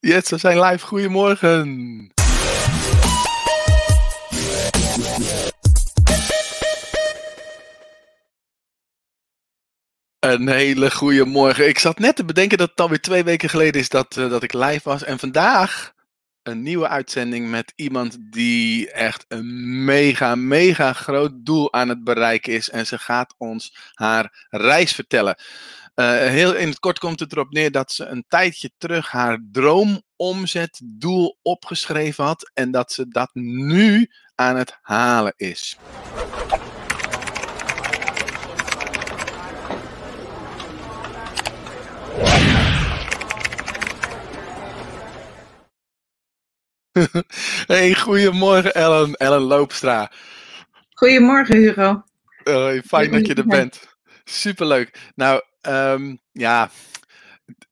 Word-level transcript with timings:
Yes, 0.00 0.28
we 0.30 0.38
zijn 0.38 0.60
live. 0.60 0.86
Goedemorgen. 0.86 1.68
Een 10.18 10.48
hele 10.48 10.90
goede 10.90 11.24
morgen. 11.24 11.68
Ik 11.68 11.78
zat 11.78 11.98
net 11.98 12.16
te 12.16 12.24
bedenken 12.24 12.58
dat 12.58 12.70
het 12.70 12.80
alweer 12.80 13.00
twee 13.00 13.24
weken 13.24 13.48
geleden 13.48 13.80
is 13.80 13.88
dat, 13.88 14.16
uh, 14.16 14.30
dat 14.30 14.42
ik 14.42 14.52
live 14.52 14.80
was. 14.82 15.04
En 15.04 15.18
vandaag 15.18 15.92
een 16.42 16.62
nieuwe 16.62 16.88
uitzending 16.88 17.50
met 17.50 17.72
iemand 17.76 18.16
die 18.20 18.90
echt 18.90 19.24
een 19.28 19.84
mega, 19.84 20.34
mega 20.34 20.92
groot 20.92 21.32
doel 21.34 21.72
aan 21.72 21.88
het 21.88 22.04
bereiken 22.04 22.52
is. 22.52 22.70
En 22.70 22.86
ze 22.86 22.98
gaat 22.98 23.34
ons 23.38 23.76
haar 23.94 24.46
reis 24.50 24.92
vertellen. 24.92 25.36
Uh, 26.00 26.06
heel 26.12 26.54
in 26.54 26.68
het 26.68 26.78
kort 26.78 26.98
komt 26.98 27.20
het 27.20 27.32
erop 27.32 27.50
neer 27.50 27.70
dat 27.70 27.92
ze 27.92 28.04
een 28.04 28.24
tijdje 28.28 28.70
terug 28.78 29.10
haar 29.10 29.38
droomomzetdoel 29.52 31.38
opgeschreven 31.42 32.24
had. 32.24 32.50
En 32.54 32.70
dat 32.70 32.92
ze 32.92 33.08
dat 33.08 33.30
nu 33.34 34.10
aan 34.34 34.56
het 34.56 34.78
halen 34.82 35.32
is. 35.36 35.78
hey, 47.66 47.94
goedemorgen 47.94 48.74
Ellen, 48.74 49.14
Ellen 49.14 49.40
Loopstra. 49.40 50.12
Goedemorgen 50.90 51.56
Hugo. 51.56 52.02
Uh, 52.44 52.82
fijn 52.82 53.10
dat 53.10 53.26
je 53.26 53.34
er 53.34 53.46
bent. 53.46 53.96
Superleuk. 54.24 54.98
Nou, 55.14 55.42
um, 55.62 56.20
ja, 56.32 56.70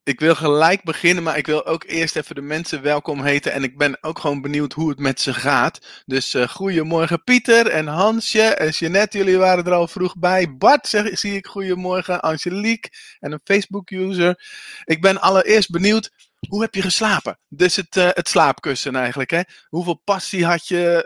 ik 0.03 0.21
wil 0.21 0.35
gelijk 0.35 0.83
beginnen, 0.83 1.23
maar 1.23 1.37
ik 1.37 1.47
wil 1.47 1.67
ook 1.67 1.85
eerst 1.85 2.17
even 2.17 2.35
de 2.35 2.41
mensen 2.41 2.83
welkom 2.83 3.23
heten. 3.23 3.53
En 3.53 3.63
ik 3.63 3.79
ben 3.79 3.99
ook 4.01 4.19
gewoon 4.19 4.41
benieuwd 4.41 4.73
hoe 4.73 4.89
het 4.89 4.99
met 4.99 5.21
ze 5.21 5.35
gaat. 5.35 6.03
Dus 6.07 6.35
uh, 6.35 6.49
goedemorgen 6.49 7.25
Pieter 7.25 7.67
en 7.67 7.87
Hansje 7.87 8.43
en 8.43 8.71
Jeanette, 8.71 9.19
jullie 9.19 9.37
waren 9.37 9.65
er 9.65 9.73
al 9.73 9.89
vroeg 9.89 10.19
bij. 10.19 10.57
Bart 10.57 10.89
zeg, 10.89 11.19
zie 11.19 11.37
ik 11.37 11.47
goedemorgen, 11.47 12.21
Angelique 12.21 12.91
en 13.19 13.33
een 13.33 13.41
Facebook-user. 13.45 14.45
Ik 14.85 15.01
ben 15.01 15.21
allereerst 15.21 15.71
benieuwd, 15.71 16.11
hoe 16.49 16.63
heb 16.63 16.75
je 16.75 16.83
geslapen? 16.83 17.39
Dus 17.49 17.77
het, 17.77 17.97
uh, 17.97 18.09
het 18.13 18.29
slaapkussen 18.29 18.97
eigenlijk. 18.97 19.31
Hè? 19.31 19.41
Hoeveel 19.69 20.01
passie 20.05 20.47
had 20.47 20.69
je 20.69 21.05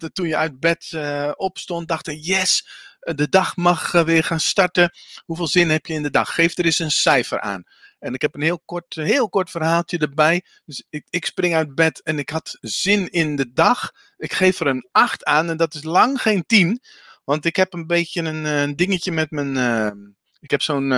uh, 0.00 0.08
toen 0.12 0.28
je 0.28 0.36
uit 0.36 0.60
bed 0.60 0.98
opstond? 1.36 1.88
Dacht 1.88 2.06
je, 2.06 2.20
yes, 2.20 2.68
de 3.04 3.28
dag 3.28 3.56
mag 3.56 3.92
weer 3.92 4.24
gaan 4.24 4.40
starten. 4.40 4.90
Hoeveel 5.24 5.46
zin 5.46 5.70
heb 5.70 5.86
je 5.86 5.94
in 5.94 6.02
de 6.02 6.10
dag? 6.10 6.34
Geef 6.34 6.58
er 6.58 6.64
eens 6.64 6.78
een 6.78 6.90
cijfer 6.90 7.40
aan. 7.40 7.62
En 7.98 8.14
ik 8.14 8.22
heb 8.22 8.34
een 8.34 8.42
heel 8.42 8.60
kort, 8.64 8.94
heel 8.94 9.28
kort 9.28 9.50
verhaaltje 9.50 9.98
erbij. 9.98 10.44
Dus 10.64 10.84
ik, 10.90 11.06
ik 11.10 11.26
spring 11.26 11.54
uit 11.54 11.74
bed 11.74 12.02
en 12.02 12.18
ik 12.18 12.30
had 12.30 12.56
zin 12.60 13.10
in 13.10 13.36
de 13.36 13.52
dag. 13.52 13.92
Ik 14.16 14.32
geef 14.32 14.60
er 14.60 14.66
een 14.66 14.88
8 14.92 15.24
aan 15.24 15.50
en 15.50 15.56
dat 15.56 15.74
is 15.74 15.82
lang 15.82 16.22
geen 16.22 16.46
10. 16.46 16.80
Want 17.24 17.44
ik 17.44 17.56
heb 17.56 17.72
een 17.72 17.86
beetje 17.86 18.22
een, 18.22 18.44
een 18.44 18.76
dingetje 18.76 19.12
met 19.12 19.30
mijn. 19.30 20.16
ik 20.40 20.50
heb 20.50 20.62
zo'n 20.62 20.88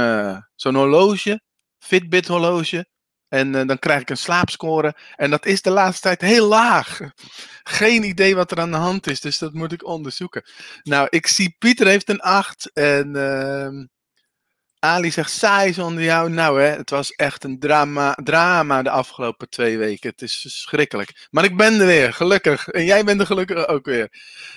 zo'n 0.55 0.75
horloge, 0.75 1.41
Fitbit 1.79 2.27
horloge. 2.27 2.87
En 3.29 3.55
uh, 3.55 3.67
dan 3.67 3.79
krijg 3.79 4.01
ik 4.01 4.11
een 4.11 4.17
slaapscore. 4.17 4.97
En 5.17 5.31
dat 5.31 5.47
is 5.47 5.63
de 5.63 5.71
laatste 5.71 6.03
tijd 6.03 6.21
heel 6.21 6.47
laag. 6.47 7.01
Geen 7.63 8.03
idee 8.03 8.35
wat 8.35 8.51
er 8.51 8.61
aan 8.61 8.71
de 8.71 8.77
hand 8.77 9.07
is. 9.07 9.21
Dus 9.21 9.39
dat 9.39 9.53
moet 9.53 9.73
ik 9.73 9.87
onderzoeken. 9.87 10.43
Nou, 10.83 11.07
ik 11.11 11.27
zie 11.27 11.57
Pieter 11.59 11.87
heeft 11.87 12.09
een 12.09 12.21
8. 12.21 12.71
En 12.73 13.15
uh, 13.17 13.85
Ali 14.79 15.11
zegt 15.11 15.31
saai 15.31 15.73
zonder 15.73 16.03
jou. 16.03 16.31
Nou 16.31 16.61
hè, 16.63 16.69
het 16.69 16.91
was 16.91 17.11
echt 17.11 17.45
een 17.45 17.59
drama, 17.59 18.15
drama 18.15 18.83
de 18.83 18.91
afgelopen 18.91 19.49
twee 19.49 19.79
weken. 19.79 20.11
Het 20.11 20.23
is 20.23 20.41
verschrikkelijk. 20.41 21.27
Maar 21.31 21.45
ik 21.45 21.57
ben 21.57 21.81
er 21.81 21.87
weer, 21.87 22.13
gelukkig. 22.13 22.69
En 22.69 22.85
jij 22.85 23.05
bent 23.05 23.21
er 23.21 23.27
gelukkig 23.27 23.67
ook 23.67 23.85
weer. 23.85 24.09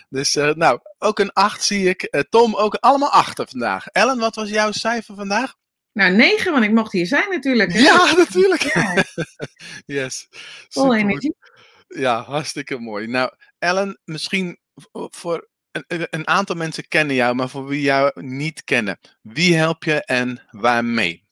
Dus 0.10 0.36
uh, 0.36 0.54
nou, 0.54 0.80
ook 0.98 1.20
een 1.20 1.34
8 1.34 1.64
zie 1.64 1.90
ik. 1.90 2.08
Uh, 2.12 2.22
Tom 2.30 2.56
ook 2.56 2.76
allemaal 2.76 3.12
8 3.12 3.42
vandaag. 3.50 3.88
Ellen, 3.88 4.18
wat 4.18 4.36
was 4.36 4.50
jouw 4.50 4.72
cijfer 4.72 5.16
vandaag? 5.16 5.56
Nou, 6.00 6.16
negen, 6.16 6.52
want 6.52 6.64
ik 6.64 6.72
mocht 6.72 6.92
hier 6.92 7.06
zijn 7.06 7.30
natuurlijk. 7.30 7.72
Ja, 7.72 8.14
natuurlijk. 8.18 8.62
Ja. 8.62 9.04
yes. 9.86 10.28
Vol 10.70 10.96
energie. 10.96 11.36
Ja, 11.88 12.22
hartstikke 12.22 12.78
mooi. 12.78 13.08
Nou, 13.08 13.34
Ellen, 13.58 14.00
misschien 14.06 14.60
voor 14.92 15.50
een, 15.72 16.08
een, 16.10 16.28
aantal 16.28 16.56
mensen 16.56 16.88
kennen 16.88 17.16
jou, 17.16 17.36
maar 17.36 17.50
voor 17.50 17.68
wie 17.68 17.82
jou 17.82 18.22
niet 18.22 18.64
kennen. 18.64 19.00
Wie 19.22 19.56
help 19.56 19.84
je 19.84 20.06
en 20.06 20.48
waarmee? 20.52 21.28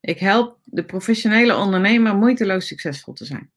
Ik 0.00 0.18
help 0.18 0.58
de 0.64 0.84
professionele 0.84 1.56
ondernemer 1.56 2.14
moeiteloos 2.14 2.66
succesvol 2.66 3.14
te 3.14 3.24
zijn. 3.24 3.50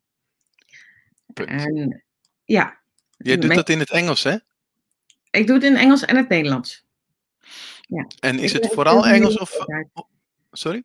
Punt. 1.34 1.50
En 1.50 2.04
ja. 2.44 2.80
Jij 3.18 3.38
doet 3.38 3.56
dat 3.56 3.70
in 3.70 3.80
het 3.80 3.92
Engels, 3.92 4.24
hè? 4.24 4.38
Ik 5.30 5.48
doe 5.48 5.56
het 5.56 5.66
in 5.66 5.72
het 5.72 5.82
Engels 5.82 6.06
en 6.06 6.16
het 6.16 6.30
Nederlands. 6.30 6.86
Ja. 7.96 8.08
En 8.20 8.40
is 8.40 8.54
het 8.54 8.70
vooral 8.74 9.06
Engels 9.06 9.38
of. 9.38 9.58
Sorry? 10.52 10.84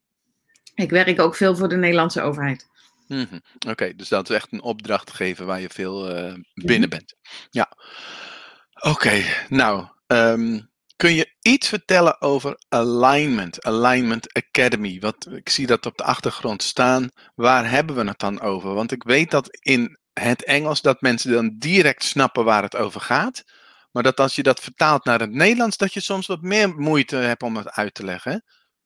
Ik 0.75 0.91
werk 0.91 1.21
ook 1.21 1.37
veel 1.37 1.57
voor 1.57 1.69
de 1.69 1.77
Nederlandse 1.77 2.23
overheid. 2.23 2.67
Mm 3.07 3.27
-hmm. 3.31 3.41
Oké, 3.55 3.71
okay, 3.71 3.95
dus 3.95 4.09
dat 4.09 4.31
is 4.31 4.37
echt 4.37 4.53
een 4.53 4.63
opdrachtgever 4.63 5.47
waar 5.47 5.61
je 5.61 5.69
veel 5.69 6.17
uh, 6.17 6.35
binnen 6.55 6.89
bent. 6.89 7.15
Ja. 7.51 7.73
Oké, 8.75 8.89
okay, 8.89 9.25
nou. 9.49 9.87
Um, 10.07 10.71
kun 10.97 11.15
je 11.15 11.35
iets 11.43 11.69
vertellen 11.69 12.21
over 12.21 12.59
Alignment, 12.69 13.65
Alignment 13.65 14.33
Academy? 14.33 15.01
Wat, 15.01 15.29
ik 15.31 15.49
zie 15.49 15.67
dat 15.67 15.87
op 15.87 15.97
de 15.97 16.05
achtergrond 16.05 16.63
staan. 16.63 17.09
Waar 17.35 17.71
hebben 17.71 17.97
we 17.97 18.05
het 18.05 18.19
dan 18.19 18.41
over? 18.41 18.75
Want 18.75 18.93
ik 18.93 19.03
weet 19.03 19.31
dat 19.31 19.59
in 19.61 19.99
het 20.13 20.45
Engels 20.45 20.81
dat 20.81 21.01
mensen 21.01 21.33
dan 21.33 21.55
direct 21.59 22.05
snappen 22.05 22.45
waar 22.45 22.63
het 22.63 22.77
over 22.77 23.01
gaat. 23.01 23.45
Maar 23.97 24.05
dat 24.05 24.21
als 24.21 24.35
je 24.35 24.43
dat 24.43 24.61
vertaalt 24.61 25.05
naar 25.05 25.21
het 25.21 25.33
Nederlands, 25.33 25.77
dat 25.77 25.93
je 25.93 26.01
soms 26.01 26.27
wat 26.27 26.43
meer 26.43 26.75
moeite 26.75 27.17
hebt 27.17 27.43
om 27.43 27.57
het 27.57 27.71
uit 27.71 27.95
te 27.95 28.05
leggen. 28.05 28.33
Hè? 28.33 28.39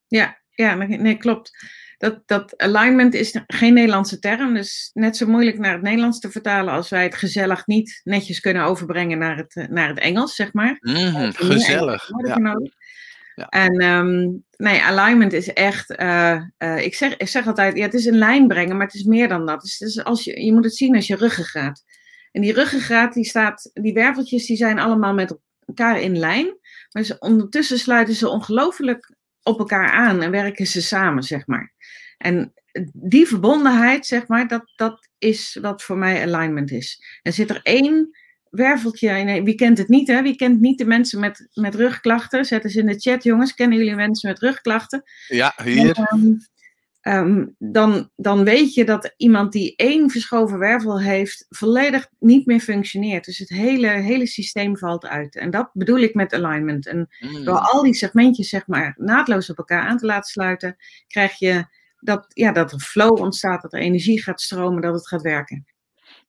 Ja, 0.06 0.41
ja, 0.50 0.75
nee, 0.75 1.16
klopt. 1.16 1.50
Dat, 1.98 2.22
dat 2.26 2.59
alignment 2.59 3.15
is 3.15 3.41
geen 3.47 3.75
Nederlandse 3.75 4.19
term, 4.19 4.54
dus 4.54 4.91
net 4.93 5.16
zo 5.16 5.26
moeilijk 5.26 5.59
naar 5.59 5.72
het 5.72 5.82
Nederlands 5.82 6.19
te 6.19 6.31
vertalen 6.31 6.75
als 6.75 6.88
wij 6.88 7.03
het 7.03 7.15
gezellig 7.15 7.66
niet 7.66 8.00
netjes 8.04 8.41
kunnen 8.41 8.65
overbrengen 8.65 9.19
naar 9.19 9.37
het, 9.37 9.66
naar 9.71 9.88
het 9.88 9.98
Engels, 9.98 10.34
zeg 10.34 10.53
maar. 10.53 10.76
Mm, 10.81 11.32
gezellig. 11.32 12.10
Ja. 12.27 12.56
Ja. 13.34 13.47
En 13.48 13.82
um, 13.82 14.44
nee, 14.56 14.82
alignment 14.82 15.32
is 15.32 15.53
echt, 15.53 16.00
uh, 16.00 16.41
uh, 16.59 16.84
ik, 16.84 16.94
zeg, 16.94 17.16
ik 17.16 17.28
zeg 17.28 17.47
altijd, 17.47 17.77
ja, 17.77 17.84
het 17.84 17.94
is 17.94 18.06
een 18.06 18.19
lijn 18.19 18.47
brengen, 18.47 18.77
maar 18.77 18.87
het 18.87 18.94
is 18.94 19.04
meer 19.04 19.28
dan 19.28 19.47
dat. 19.47 19.60
Dus, 19.60 19.78
dus 19.78 20.04
als 20.04 20.25
je, 20.25 20.44
je 20.44 20.53
moet 20.53 20.65
het 20.65 20.77
zien 20.77 20.94
als 20.94 21.06
je 21.06 21.16
ruggengraat. 21.16 21.82
En 22.31 22.41
die 22.41 22.53
ruggengraat, 22.53 23.15
die 23.15 23.25
staat, 23.25 23.71
die 23.73 23.93
werveltjes, 23.93 24.47
die 24.47 24.57
zijn 24.57 24.79
allemaal 24.79 25.15
met 25.15 25.39
elkaar 25.67 26.01
in 26.01 26.19
lijn. 26.19 26.59
Maar 26.93 27.03
ze, 27.03 27.19
ondertussen 27.19 27.79
sluiten 27.79 28.15
ze 28.15 28.29
ongelooflijk 28.29 29.15
op 29.43 29.59
elkaar 29.59 29.91
aan 29.91 30.23
en 30.23 30.31
werken 30.31 30.67
ze 30.67 30.83
samen, 30.83 31.23
zeg 31.23 31.47
maar. 31.47 31.73
En 32.19 32.53
die 32.93 33.27
verbondenheid, 33.27 34.07
zeg 34.07 34.27
maar, 34.27 34.49
dat, 34.49 34.73
dat 34.77 35.09
is 35.19 35.59
wat 35.61 35.83
voor 35.83 35.99
mij 35.99 36.23
alignment 36.23 36.71
is. 36.71 37.03
En 37.23 37.33
zit 37.33 37.51
er 37.51 37.61
één 37.63 38.19
werveltje 38.51 39.19
in, 39.19 39.45
wie 39.45 39.55
kent 39.55 39.79
het 39.79 39.89
niet, 39.89 40.09
hè? 40.09 40.23
Wie 40.23 40.37
kent 40.37 40.61
niet 40.61 40.79
de 40.79 40.85
mensen 40.85 41.21
met, 41.21 41.49
met 41.53 41.75
rugklachten? 41.75 42.45
Zet 42.45 42.65
eens 42.65 42.77
in 42.77 42.87
de 42.87 42.99
chat, 42.99 43.23
jongens. 43.23 43.55
Kennen 43.55 43.79
jullie 43.79 43.95
mensen 43.95 44.29
met 44.29 44.39
rugklachten? 44.39 45.03
Ja, 45.29 45.55
hier. 45.63 45.97
En, 45.97 46.19
um, 46.19 46.39
um, 47.10 47.54
dan, 47.59 48.10
dan 48.16 48.44
weet 48.44 48.75
je 48.75 48.84
dat 48.84 49.15
iemand 49.16 49.53
die 49.53 49.76
één 49.76 50.10
verschoven 50.10 50.59
wervel 50.59 51.00
heeft, 51.00 51.47
volledig 51.48 52.09
niet 52.19 52.47
meer 52.47 52.60
functioneert. 52.60 53.25
Dus 53.25 53.38
het 53.38 53.48
hele, 53.48 53.88
hele 53.88 54.26
systeem 54.26 54.76
valt 54.76 55.06
uit. 55.06 55.37
En 55.37 55.50
dat 55.50 55.71
bedoel 55.72 55.98
ik 55.98 56.15
met 56.15 56.34
alignment. 56.34 56.87
En 56.87 57.09
mm. 57.21 57.44
door 57.44 57.59
al 57.59 57.82
die 57.82 57.94
segmentjes 57.94 58.48
zeg 58.48 58.66
maar 58.66 58.94
naadloos 58.98 59.50
op 59.50 59.59
elkaar 59.59 59.82
aan 59.82 59.98
te 59.98 60.06
laten 60.06 60.31
sluiten, 60.31 60.76
krijg 61.06 61.38
je 61.38 61.65
dat, 62.00 62.26
ja, 62.28 62.53
dat 62.53 62.72
er 62.72 62.81
flow 62.81 63.19
ontstaat, 63.19 63.63
dat 63.63 63.72
er 63.72 63.80
energie 63.80 64.22
gaat 64.22 64.41
stromen, 64.41 64.83
dat 64.83 64.95
het 64.95 65.09
gaat 65.09 65.22
werken. 65.22 65.65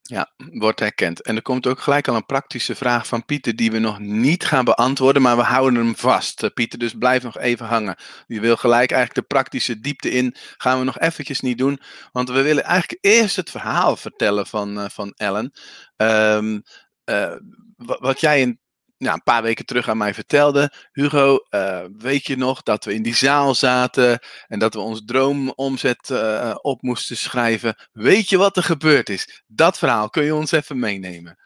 Ja, 0.02 0.32
wordt 0.36 0.80
herkend. 0.80 1.22
En 1.22 1.36
er 1.36 1.42
komt 1.42 1.68
ook 1.68 1.80
gelijk 1.80 2.08
al 2.08 2.16
een 2.16 2.26
praktische 2.26 2.76
vraag 2.76 3.08
van 3.08 3.26
Pieter 3.26 3.56
die 3.56 3.72
we 3.72 3.80
nog 3.80 4.00
niet 4.00 4.46
gaan 4.46 4.66
beantwoorden, 4.66 5.22
maar 5.22 5.36
we 5.36 5.42
houden 5.42 5.80
hem 5.80 5.96
vast. 5.96 6.54
Pieter, 6.54 6.80
dus 6.80 6.94
blijf 6.94 7.24
nog 7.24 7.38
even 7.38 7.66
hangen. 7.66 7.96
Die 8.28 8.42
wil 8.42 8.56
gelijk 8.56 8.92
eigenlijk 8.92 9.28
de 9.28 9.36
praktische 9.36 9.80
diepte 9.80 10.10
in. 10.10 10.36
Gaan 10.58 10.80
we 10.80 10.86
nog 10.86 11.00
eventjes 11.00 11.40
niet 11.40 11.58
doen, 11.58 11.80
want 12.12 12.30
we 12.30 12.42
willen 12.42 12.64
eigenlijk 12.64 13.06
eerst 13.06 13.36
het 13.36 13.50
verhaal 13.50 13.96
vertellen 13.96 14.48
van, 14.48 14.78
uh, 14.78 14.86
van 14.90 15.14
Ellen. 15.16 15.52
Um, 15.98 16.64
uh, 17.06 17.36
wat 17.76 18.20
jij 18.20 18.42
in 18.42 18.61
nou, 19.02 19.16
een 19.16 19.24
paar 19.24 19.44
weken 19.44 19.66
terug 19.66 19.90
aan 19.90 19.98
mij 19.98 20.14
vertelde. 20.14 20.74
Hugo, 20.92 21.46
uh, 21.50 21.86
weet 21.98 22.28
je 22.28 22.38
nog 22.38 22.64
dat 22.64 22.86
we 22.86 22.94
in 22.94 23.02
die 23.02 23.16
zaal 23.16 23.56
zaten 23.56 24.20
en 24.48 24.60
dat 24.60 24.74
we 24.74 24.80
ons 24.80 25.02
droomomzet 25.06 26.10
uh, 26.10 26.56
op 26.62 26.82
moesten 26.82 27.18
schrijven? 27.18 27.76
Weet 27.92 28.30
je 28.30 28.38
wat 28.38 28.58
er 28.58 28.64
gebeurd 28.64 29.10
is? 29.10 29.44
Dat 29.48 29.78
verhaal 29.78 30.10
kun 30.10 30.24
je 30.24 30.36
ons 30.36 30.52
even 30.52 30.80
meenemen. 30.80 31.38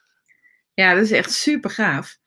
Ja, 0.74 0.94
dat 0.94 1.04
is 1.04 1.12
echt 1.12 1.32
super 1.32 1.70
gaaf. 1.70 2.18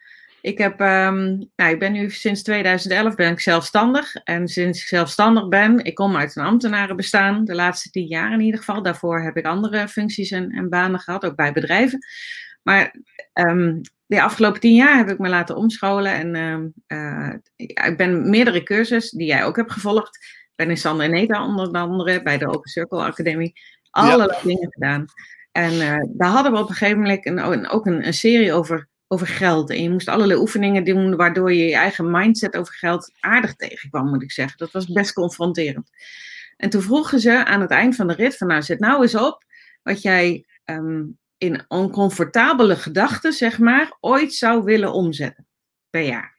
Ik, 0.41 0.59
heb, 0.59 0.81
ehm, 0.81 1.25
nou, 1.57 1.73
ik 1.73 1.79
ben 1.79 1.93
nu 1.93 2.11
sinds 2.11 2.43
2011 2.43 3.15
ben 3.15 3.33
ik 3.33 3.41
zelfstandig. 3.41 4.15
En 4.15 4.49
sinds 4.49 4.81
ik 4.81 4.87
zelfstandig 4.87 5.49
ben, 5.49 5.85
ik 5.85 5.95
kom 5.95 6.17
uit 6.17 6.37
een 6.37 6.45
ambtenarenbestaan, 6.45 7.45
de 7.45 7.55
laatste 7.55 7.91
tien 7.91 8.07
jaar 8.07 8.33
in 8.33 8.41
ieder 8.41 8.59
geval. 8.59 8.83
Daarvoor 8.83 9.21
heb 9.21 9.37
ik 9.37 9.45
andere 9.45 9.89
functies 9.89 10.31
en, 10.31 10.51
en 10.51 10.69
banen 10.69 11.01
gehad, 11.01 11.25
ook 11.25 11.37
bij 11.37 11.53
bedrijven. 11.53 11.99
Maar 12.63 12.95
um, 13.33 13.81
de 14.07 14.23
afgelopen 14.23 14.61
tien 14.61 14.75
jaar 14.75 14.97
heb 14.97 15.09
ik 15.09 15.19
me 15.19 15.29
laten 15.29 15.57
omscholen. 15.57 16.13
En 16.13 16.73
uh, 16.89 17.35
ik 17.57 17.97
ben 17.97 18.31
meerdere 18.31 18.63
cursussen 18.63 19.19
die 19.19 19.27
jij 19.27 19.45
ook 19.45 19.57
hebt 19.57 19.73
gevolgd. 19.73 20.17
Ik 20.17 20.53
ben 20.55 20.71
in 20.71 20.77
Sander 20.77 21.07
en 21.07 21.13
Neta 21.13 21.47
onder 21.47 21.69
andere, 21.69 22.23
bij 22.23 22.39
de 22.39 22.49
Open 22.49 22.71
Circle 22.71 23.05
Academie. 23.05 23.53
Allerlei 23.91 24.39
dingen 24.43 24.73
gedaan. 24.73 25.05
En 25.53 25.73
uh, 25.73 25.97
daar 26.09 26.29
hadden 26.29 26.53
we 26.53 26.59
op 26.59 26.69
een 26.69 26.75
gegeven 26.75 27.01
moment 27.01 27.27
een, 27.27 27.69
ook 27.69 27.87
een, 27.87 28.07
een, 28.07 28.15
serie 28.15 28.53
over, 28.53 28.89
over 29.09 29.27
geld. 29.27 29.71
En 29.71 29.83
je 29.83 29.91
moest 29.91 30.09
allerlei 30.09 30.41
oefeningen 30.41 30.85
doen 30.85 31.17
waardoor 31.17 31.53
je 31.53 31.65
je 31.65 31.75
eigen 31.75 32.11
mindset 32.11 32.57
over 32.57 32.75
geld 32.75 33.13
aardig 33.21 33.55
tegenkwam, 33.55 34.09
moet 34.09 34.23
ik 34.23 34.33
zeggen. 34.33 34.59
Dat 34.59 34.73
was 34.73 34.87
best 34.87 35.13
confronterend. 35.13 35.91
En 36.57 36.71
toen 36.71 36.83
vroegen 36.83 37.21
ze 37.21 37.45
aan 37.45 37.61
het 37.61 37.71
eind 37.71 37.97
van 37.97 38.07
de 38.07 38.15
rit 38.15 38.37
van 38.37 38.47
nou, 38.47 38.63
zet 38.63 38.79
nou 38.79 39.03
eens 39.03 39.15
op 39.15 39.45
wat 39.83 40.03
jij 40.03 40.47
um, 40.65 41.19
in 41.39 41.65
oncomfortabele 41.69 42.77
gedachten, 42.77 43.33
zeg 43.33 43.59
maar, 43.59 43.97
ooit 44.01 44.35
zou 44.35 44.65
willen 44.65 44.93
omzetten 44.93 45.47
per 45.91 46.03
jaar. 46.03 46.39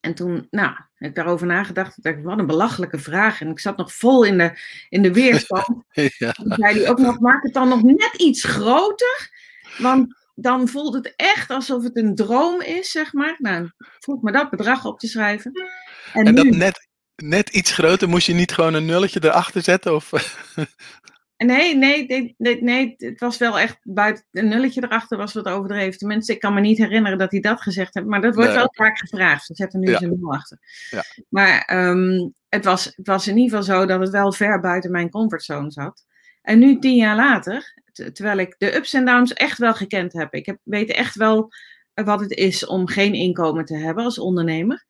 En 0.00 0.14
toen, 0.14 0.46
nou, 0.50 0.74
heb 0.94 1.08
ik 1.08 1.14
daarover 1.14 1.46
nagedacht. 1.46 2.02
dacht 2.02 2.22
wat 2.22 2.38
een 2.38 2.46
belachelijke 2.46 2.98
vraag. 2.98 3.40
En 3.40 3.50
ik 3.50 3.60
zat 3.60 3.76
nog 3.76 3.94
vol 3.94 4.24
in 4.24 4.38
de, 4.38 4.58
in 4.88 5.02
de 5.02 5.12
weerstand. 5.12 5.84
ja. 6.18 6.32
Toen 6.32 6.52
zei 6.56 6.78
hij 6.78 6.88
ook 6.88 6.98
nog, 6.98 7.20
maak 7.20 7.42
het 7.42 7.52
dan 7.52 7.68
nog 7.68 7.82
net 7.82 8.14
iets 8.16 8.44
groter. 8.44 9.30
Want 9.78 10.14
dan 10.34 10.68
voelt 10.68 10.94
het 10.94 11.12
echt 11.16 11.50
alsof 11.50 11.82
het 11.82 11.96
een 11.96 12.14
droom 12.14 12.60
is, 12.60 12.90
zeg 12.90 13.12
maar. 13.12 13.36
Nou, 13.38 13.70
vroeg 13.98 14.22
me 14.22 14.32
dat 14.32 14.50
bedrag 14.50 14.84
op 14.84 14.98
te 14.98 15.06
schrijven. 15.06 15.52
En, 16.12 16.24
en 16.24 16.34
dat 16.34 16.44
net, 16.44 16.88
net 17.16 17.48
iets 17.48 17.72
groter, 17.72 18.08
moest 18.08 18.26
je 18.26 18.34
niet 18.34 18.52
gewoon 18.52 18.74
een 18.74 18.84
nulletje 18.84 19.24
erachter 19.24 19.62
zetten? 19.62 19.94
Of? 19.94 20.10
Nee, 21.36 21.76
nee, 21.76 22.34
nee, 22.38 22.62
nee, 22.62 22.94
het 22.96 23.20
was 23.20 23.38
wel 23.38 23.58
echt 23.58 23.78
buiten. 23.82 24.24
Een 24.32 24.48
nulletje 24.48 24.82
erachter 24.84 25.18
was 25.18 25.32
wat 25.32 25.48
overdreven. 25.48 25.98
Tenminste, 25.98 26.32
ik 26.32 26.40
kan 26.40 26.54
me 26.54 26.60
niet 26.60 26.78
herinneren 26.78 27.18
dat 27.18 27.30
hij 27.30 27.40
dat 27.40 27.60
gezegd 27.60 27.94
heeft. 27.94 28.06
Maar 28.06 28.20
dat 28.20 28.34
wordt 28.34 28.54
wel 28.54 28.72
vaak 28.72 28.98
gevraagd. 28.98 29.46
Ze 29.46 29.54
zetten 29.54 29.80
nu 29.80 29.90
ja. 29.90 29.98
zijn 29.98 30.18
nul 30.20 30.32
achter. 30.32 30.58
Ja. 30.90 31.02
Maar 31.28 31.88
um, 31.88 32.34
het, 32.48 32.64
was, 32.64 32.84
het 32.84 33.06
was 33.06 33.28
in 33.28 33.36
ieder 33.36 33.58
geval 33.58 33.76
zo 33.76 33.86
dat 33.86 34.00
het 34.00 34.10
wel 34.10 34.32
ver 34.32 34.60
buiten 34.60 34.90
mijn 34.90 35.10
comfortzone 35.10 35.70
zat. 35.70 36.04
En 36.42 36.58
nu, 36.58 36.78
tien 36.78 36.96
jaar 36.96 37.16
later, 37.16 37.82
terwijl 37.92 38.38
ik 38.38 38.54
de 38.58 38.76
ups 38.76 38.94
en 38.94 39.04
downs 39.04 39.32
echt 39.32 39.58
wel 39.58 39.74
gekend 39.74 40.12
heb. 40.12 40.34
Ik 40.34 40.46
heb, 40.46 40.58
weet 40.62 40.90
echt 40.90 41.14
wel 41.14 41.52
wat 41.94 42.20
het 42.20 42.32
is 42.32 42.66
om 42.66 42.88
geen 42.88 43.14
inkomen 43.14 43.64
te 43.64 43.76
hebben 43.76 44.04
als 44.04 44.18
ondernemer. 44.18 44.84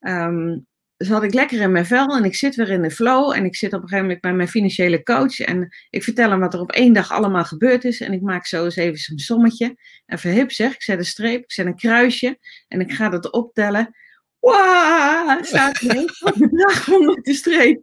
Um, 0.00 0.66
zat 1.04 1.22
ik 1.22 1.34
lekker 1.34 1.60
in 1.60 1.72
mijn 1.72 1.86
vel 1.86 2.16
en 2.16 2.24
ik 2.24 2.34
zit 2.34 2.54
weer 2.54 2.70
in 2.70 2.82
de 2.82 2.90
flow. 2.90 3.32
En 3.32 3.44
ik 3.44 3.56
zit 3.56 3.72
op 3.72 3.82
een 3.82 3.88
gegeven 3.88 4.04
moment 4.04 4.20
bij 4.20 4.32
mijn 4.32 4.48
financiële 4.48 5.02
coach. 5.02 5.40
En 5.40 5.76
ik 5.90 6.02
vertel 6.02 6.30
hem 6.30 6.40
wat 6.40 6.54
er 6.54 6.60
op 6.60 6.72
één 6.72 6.92
dag 6.92 7.10
allemaal 7.10 7.44
gebeurd 7.44 7.84
is. 7.84 8.00
En 8.00 8.12
ik 8.12 8.20
maak 8.20 8.46
zo 8.46 8.64
eens 8.64 8.76
even 8.76 8.98
zo'n 8.98 9.18
sommetje. 9.18 9.76
En 10.06 10.18
verhip 10.18 10.52
zeg, 10.52 10.74
ik 10.74 10.82
zet 10.82 10.98
een 10.98 11.04
streep, 11.04 11.42
ik 11.42 11.52
zet 11.52 11.66
een 11.66 11.76
kruisje. 11.76 12.38
En 12.68 12.80
ik 12.80 12.92
ga 12.92 13.08
dat 13.08 13.32
optellen. 13.32 13.96
Wauw, 14.40 15.42
staat 15.42 15.80
ineens 15.80 16.20
een 16.20 16.94
onder 16.94 17.22
de 17.22 17.34
streep. 17.34 17.82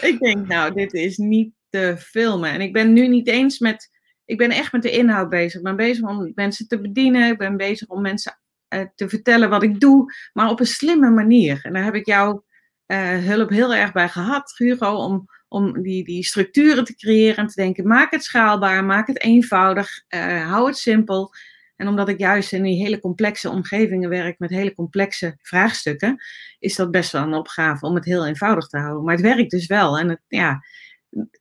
Ik 0.00 0.18
denk, 0.18 0.46
nou, 0.46 0.74
dit 0.74 0.92
is 0.92 1.16
niet 1.16 1.52
te 1.68 1.94
filmen. 1.98 2.50
En 2.50 2.60
ik 2.60 2.72
ben 2.72 2.92
nu 2.92 3.08
niet 3.08 3.28
eens 3.28 3.58
met... 3.58 3.90
Ik 4.24 4.38
ben 4.38 4.50
echt 4.50 4.72
met 4.72 4.82
de 4.82 4.90
inhoud 4.90 5.28
bezig. 5.28 5.58
Ik 5.58 5.64
ben 5.64 5.76
bezig 5.76 6.08
om 6.08 6.32
mensen 6.34 6.68
te 6.68 6.80
bedienen. 6.80 7.30
Ik 7.30 7.38
ben 7.38 7.56
bezig 7.56 7.88
om 7.88 8.02
mensen 8.02 8.38
uh, 8.74 8.80
te 8.94 9.08
vertellen 9.08 9.50
wat 9.50 9.62
ik 9.62 9.80
doe. 9.80 10.14
Maar 10.32 10.50
op 10.50 10.60
een 10.60 10.66
slimme 10.66 11.10
manier. 11.10 11.60
En 11.62 11.72
daar 11.72 11.84
heb 11.84 11.94
ik 11.94 12.06
jou 12.06 12.42
uh, 12.90 13.18
hulp 13.26 13.50
heel 13.50 13.74
erg 13.74 13.92
bij 13.92 14.08
gehad, 14.08 14.54
Hugo, 14.56 14.94
om, 14.94 15.26
om 15.48 15.82
die, 15.82 16.04
die 16.04 16.24
structuren 16.24 16.84
te 16.84 16.94
creëren 16.94 17.36
en 17.36 17.46
te 17.46 17.60
denken, 17.60 17.86
maak 17.86 18.10
het 18.10 18.24
schaalbaar, 18.24 18.84
maak 18.84 19.06
het 19.06 19.22
eenvoudig, 19.22 20.02
uh, 20.08 20.50
hou 20.50 20.66
het 20.66 20.76
simpel. 20.76 21.34
En 21.76 21.88
omdat 21.88 22.08
ik 22.08 22.18
juist 22.18 22.52
in 22.52 22.62
die 22.62 22.82
hele 22.82 23.00
complexe 23.00 23.50
omgevingen 23.50 24.08
werk 24.08 24.38
met 24.38 24.50
hele 24.50 24.74
complexe 24.74 25.38
vraagstukken, 25.42 26.22
is 26.58 26.76
dat 26.76 26.90
best 26.90 27.12
wel 27.12 27.22
een 27.22 27.34
opgave 27.34 27.86
om 27.86 27.94
het 27.94 28.04
heel 28.04 28.26
eenvoudig 28.26 28.66
te 28.66 28.78
houden. 28.78 29.04
Maar 29.04 29.14
het 29.14 29.24
werkt 29.24 29.50
dus 29.50 29.66
wel 29.66 29.98
en 29.98 30.08
het, 30.08 30.20
ja, 30.28 30.64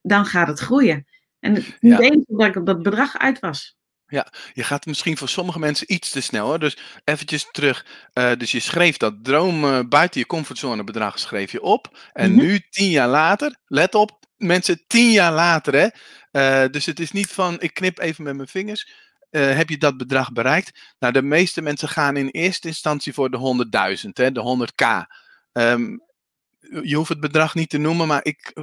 dan 0.01 0.25
gaat 0.25 0.47
het 0.47 0.59
groeien. 0.59 1.07
En 1.39 1.53
niet 1.53 1.77
ja. 1.79 1.99
eens 1.99 2.25
dat 2.27 2.47
ik 2.47 2.55
op 2.55 2.65
dat 2.65 2.83
bedrag 2.83 3.17
uit 3.17 3.39
was. 3.39 3.78
Ja, 4.09 4.27
je 4.53 4.63
gaat 4.63 4.85
misschien 4.85 5.17
voor 5.17 5.29
sommige 5.29 5.59
mensen 5.59 5.93
iets 5.93 6.09
te 6.09 6.21
snel. 6.21 6.51
Hè? 6.51 6.59
Dus 6.59 6.77
eventjes 7.03 7.47
terug. 7.51 7.85
Uh, 8.13 8.31
dus 8.37 8.51
je 8.51 8.59
schreef 8.59 8.97
dat 8.97 9.23
droom 9.23 9.63
uh, 9.63 9.79
buiten 9.89 10.19
je 10.19 10.25
comfortzone 10.25 10.83
bedrag 10.83 11.19
schreef 11.19 11.51
je 11.51 11.61
op. 11.61 11.97
En 12.13 12.31
-hmm. 12.31 12.39
nu, 12.39 12.59
tien 12.69 12.89
jaar 12.89 13.07
later, 13.07 13.55
let 13.65 13.95
op, 13.95 14.25
mensen, 14.37 14.83
tien 14.87 15.11
jaar 15.11 15.33
later. 15.33 15.73
Hè? 15.73 15.87
Uh, 16.31 16.71
dus 16.71 16.85
het 16.85 16.99
is 16.99 17.11
niet 17.11 17.31
van, 17.31 17.61
ik 17.61 17.73
knip 17.73 17.99
even 17.99 18.23
met 18.23 18.35
mijn 18.35 18.47
vingers. 18.47 18.91
heb 19.29 19.69
je 19.69 19.77
dat 19.77 19.97
bedrag 19.97 20.31
bereikt? 20.31 20.95
Nou, 20.99 21.13
de 21.13 21.21
meeste 21.21 21.61
mensen 21.61 21.89
gaan 21.89 22.17
in 22.17 22.29
eerste 22.29 22.67
instantie 22.67 23.13
voor 23.13 23.29
de 23.29 23.67
100.000, 24.03 24.09
de 24.11 24.67
100k. 24.67 25.07
Um, 25.51 26.01
je 26.83 26.95
hoeft 26.95 27.09
het 27.09 27.19
bedrag 27.19 27.55
niet 27.55 27.69
te 27.69 27.77
noemen, 27.77 28.07
maar 28.07 28.25
ik, 28.25 28.53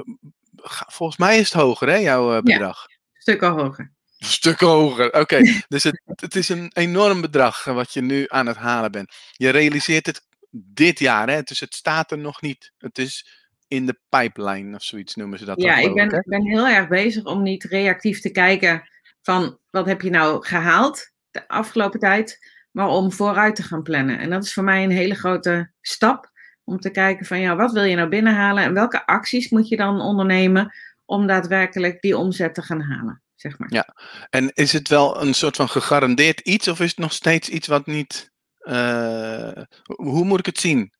volgens 0.87 1.17
mij 1.17 1.37
is 1.37 1.51
het 1.51 1.61
hoger, 1.61 1.87
hè, 1.87 1.95
jouw 1.95 2.41
bedrag? 2.41 2.85
Ja, 2.87 2.95
stukken 3.13 3.49
hoger. 3.49 3.95
Stukken 4.17 4.67
hoger. 4.67 5.07
Oké, 5.07 5.19
okay. 5.19 5.63
dus 5.67 5.83
het, 5.83 6.01
het 6.05 6.35
is 6.35 6.49
een 6.49 6.71
enorm 6.73 7.21
bedrag 7.21 7.63
wat 7.63 7.93
je 7.93 8.01
nu 8.01 8.25
aan 8.27 8.45
het 8.45 8.57
halen 8.57 8.91
bent. 8.91 9.15
Je 9.31 9.49
realiseert 9.49 10.05
het 10.05 10.27
dit 10.51 10.99
jaar, 10.99 11.29
hè? 11.29 11.41
dus 11.41 11.59
het 11.59 11.75
staat 11.75 12.11
er 12.11 12.17
nog 12.17 12.41
niet. 12.41 12.71
Het 12.77 12.97
is 12.97 13.45
in 13.67 13.85
de 13.85 13.99
pipeline 14.09 14.75
of 14.75 14.83
zoiets 14.83 15.15
noemen 15.15 15.39
ze 15.39 15.45
dat. 15.45 15.61
Ja, 15.61 15.77
ik 15.77 15.93
ben, 15.93 16.23
ben 16.25 16.45
heel 16.45 16.67
erg 16.67 16.87
bezig 16.87 17.23
om 17.23 17.43
niet 17.43 17.63
reactief 17.63 18.21
te 18.21 18.31
kijken 18.31 18.89
van 19.21 19.59
wat 19.69 19.85
heb 19.85 20.01
je 20.01 20.09
nou 20.09 20.45
gehaald 20.45 21.11
de 21.31 21.47
afgelopen 21.47 21.99
tijd, 21.99 22.39
maar 22.71 22.87
om 22.87 23.11
vooruit 23.11 23.55
te 23.55 23.63
gaan 23.63 23.83
plannen. 23.83 24.19
En 24.19 24.29
dat 24.29 24.43
is 24.43 24.53
voor 24.53 24.63
mij 24.63 24.83
een 24.83 24.91
hele 24.91 25.15
grote 25.15 25.71
stap 25.81 26.31
om 26.63 26.79
te 26.79 26.89
kijken 26.89 27.25
van 27.25 27.39
ja, 27.39 27.55
wat 27.55 27.71
wil 27.71 27.83
je 27.83 27.95
nou 27.95 28.09
binnenhalen 28.09 28.63
en 28.63 28.73
welke 28.73 29.05
acties 29.05 29.49
moet 29.49 29.67
je 29.67 29.77
dan 29.77 30.01
ondernemen 30.01 30.73
om 31.05 31.27
daadwerkelijk 31.27 32.01
die 32.01 32.17
omzet 32.17 32.53
te 32.53 32.61
gaan 32.61 32.81
halen 32.81 33.21
zeg 33.37 33.57
maar. 33.57 33.73
Ja, 33.73 33.95
en 34.29 34.51
is 34.53 34.73
het 34.73 34.87
wel 34.87 35.21
een 35.21 35.33
soort 35.33 35.55
van 35.55 35.69
gegarandeerd 35.69 36.39
iets 36.39 36.67
of 36.67 36.79
is 36.79 36.89
het 36.89 36.97
nog 36.97 37.13
steeds 37.13 37.49
iets 37.49 37.67
wat 37.67 37.85
niet. 37.85 38.31
Uh, 38.61 39.51
hoe 39.85 40.25
moet 40.25 40.39
ik 40.39 40.45
het 40.45 40.59
zien? 40.59 40.91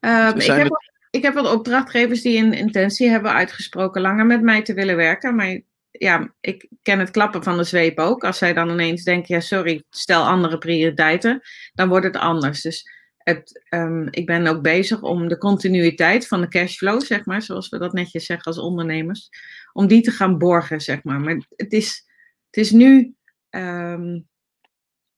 Uh, 0.00 0.30
ik, 0.34 0.42
heb 0.42 0.68
wat, 0.68 0.92
ik 1.10 1.22
heb 1.22 1.34
wat 1.34 1.52
opdrachtgevers 1.52 2.22
die 2.22 2.38
een 2.38 2.52
intentie 2.52 3.08
hebben 3.08 3.32
uitgesproken 3.32 4.00
langer 4.00 4.26
met 4.26 4.42
mij 4.42 4.62
te 4.62 4.74
willen 4.74 4.96
werken. 4.96 5.34
Maar 5.34 5.60
ja, 5.90 6.34
ik 6.40 6.68
ken 6.82 6.98
het 6.98 7.10
klappen 7.10 7.42
van 7.42 7.56
de 7.56 7.64
zweep 7.64 7.98
ook. 7.98 8.24
Als 8.24 8.38
zij 8.38 8.52
dan 8.52 8.70
ineens 8.70 9.04
denken, 9.04 9.34
ja 9.34 9.40
sorry, 9.40 9.82
stel 9.90 10.24
andere 10.24 10.58
prioriteiten, 10.58 11.40
dan 11.74 11.88
wordt 11.88 12.06
het 12.06 12.16
anders. 12.16 12.60
Dus 12.62 12.96
het, 13.18 13.66
um, 13.70 14.08
ik 14.10 14.26
ben 14.26 14.46
ook 14.46 14.62
bezig 14.62 15.02
om 15.02 15.28
de 15.28 15.38
continuïteit 15.38 16.26
van 16.26 16.40
de 16.40 16.48
cashflow, 16.48 17.02
zeg 17.02 17.24
maar, 17.24 17.42
zoals 17.42 17.68
we 17.68 17.78
dat 17.78 17.92
netjes 17.92 18.26
zeggen 18.26 18.46
als 18.46 18.58
ondernemers, 18.58 19.28
om 19.72 19.86
die 19.86 20.02
te 20.02 20.10
gaan 20.10 20.38
borgen, 20.38 20.80
zeg 20.80 21.02
maar. 21.02 21.20
Maar 21.20 21.46
het 21.56 21.72
is, 21.72 22.08
het 22.50 22.64
is 22.64 22.70
nu 22.70 23.14
um, 23.50 24.28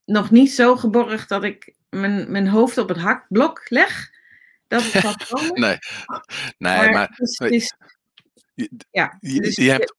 nog 0.05 0.31
niet 0.31 0.53
zo 0.53 0.77
geborgd 0.77 1.29
dat 1.29 1.45
ik 1.45 1.75
mijn, 1.89 2.31
mijn 2.31 2.49
hoofd 2.49 2.79
op 2.79 2.89
het 2.89 2.99
hakblok 2.99 3.71
leg. 3.71 4.11
Dat 4.67 4.83
gaat 4.83 5.29
komen. 5.29 5.61
nee, 5.61 5.79
nee 6.59 6.77
maar, 6.77 6.91
maar 6.91 7.09
het 7.09 7.21
is, 7.21 7.39
het 7.39 7.51
is, 7.51 7.75
ja, 8.91 9.17
je, 9.21 9.41
dus, 9.41 9.57
je 9.57 9.71
hebt 9.71 9.95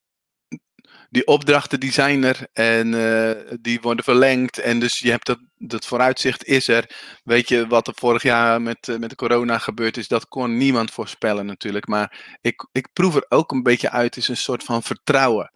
die 1.12 1.28
opdrachten 1.28 1.80
die 1.80 1.92
zijn 1.92 2.24
er 2.24 2.48
en 2.54 2.94
uh, 2.94 3.32
die 3.62 3.82
worden 3.82 4.04
verlengd. 4.04 4.58
En 4.58 4.80
dus 4.80 5.00
je 5.00 5.10
hebt 5.10 5.26
dat, 5.26 5.40
dat 5.58 5.86
vooruitzicht 5.86 6.46
is 6.46 6.68
er. 6.68 6.90
Weet 7.24 7.48
je 7.50 7.68
wat 7.68 7.88
er 7.88 7.94
vorig 7.96 8.24
jaar 8.24 8.62
met, 8.62 8.88
uh, 8.88 8.98
met 8.98 9.10
de 9.10 9.16
corona 9.16 9.58
gebeurd 9.58 9.98
is, 9.98 10.08
dat 10.08 10.28
kon 10.28 10.58
niemand 10.58 10.92
voorspellen 10.92 11.46
natuurlijk. 11.46 11.88
Maar 11.88 12.38
ik, 12.42 12.68
ik 12.72 12.88
proef 12.94 13.16
er 13.16 13.26
ook 13.30 13.52
een 13.52 13.64
beetje 13.64 13.90
uit, 13.90 14.18
is 14.18 14.28
een 14.28 14.38
soort 14.38 14.64
van 14.64 14.84
vertrouwen. 14.84 15.52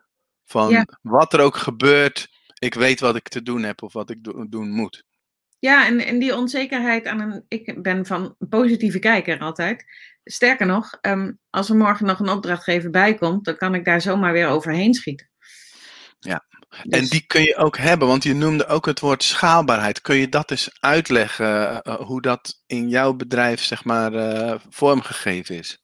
Van 0.46 0.70
ja. 0.70 0.86
wat 1.02 1.34
er 1.34 1.40
ook 1.40 1.58
gebeurt, 1.58 2.28
ik 2.60 2.74
weet 2.74 3.00
wat 3.00 3.16
ik 3.16 3.28
te 3.28 3.44
doen 3.44 3.64
heb 3.64 3.84
of 3.84 3.94
wat 3.94 4.10
ik 4.10 4.24
do 4.24 4.50
doen 4.50 4.70
moet. 4.70 5.04
Ja, 5.60 5.86
en, 5.86 6.00
en 6.00 6.20
die 6.20 6.36
onzekerheid 6.36 7.06
aan 7.06 7.20
een. 7.20 7.46
Ik 7.48 7.82
ben 7.82 8.06
van 8.06 8.36
positieve 8.50 9.00
kijker 9.00 9.40
altijd. 9.40 9.86
Sterker 10.24 10.66
nog, 10.66 10.98
um, 11.02 11.40
als 11.50 11.70
er 11.70 11.76
morgen 11.76 12.06
nog 12.06 12.20
een 12.20 12.30
opdrachtgever 12.30 12.90
bij 12.90 13.14
komt, 13.14 13.46
dan 13.46 13.58
kan 13.58 13.76
ik 13.76 13.86
daar 13.86 14.02
zomaar 14.02 14.34
weer 14.34 14.48
overheen 14.48 14.94
schieten. 14.94 15.34
Ja, 16.26 16.46
dus... 16.84 17.00
en 17.00 17.06
die 17.06 17.26
kun 17.28 17.42
je 17.42 17.56
ook 17.56 17.78
hebben, 17.78 18.08
want 18.08 18.24
je 18.24 18.34
noemde 18.34 18.68
ook 18.68 18.86
het 18.86 19.00
woord 19.00 19.24
schaalbaarheid. 19.24 20.02
Kun 20.02 20.16
je 20.16 20.30
dat 20.30 20.52
eens 20.52 20.78
uitleggen, 20.80 21.82
uh, 21.88 21.96
hoe 21.96 22.22
dat 22.22 22.62
in 22.66 22.90
jouw 22.90 23.14
bedrijf, 23.14 23.62
zeg 23.62 23.84
maar, 23.84 24.14
uh, 24.14 24.56
vormgegeven 24.70 25.56
is? 25.56 25.84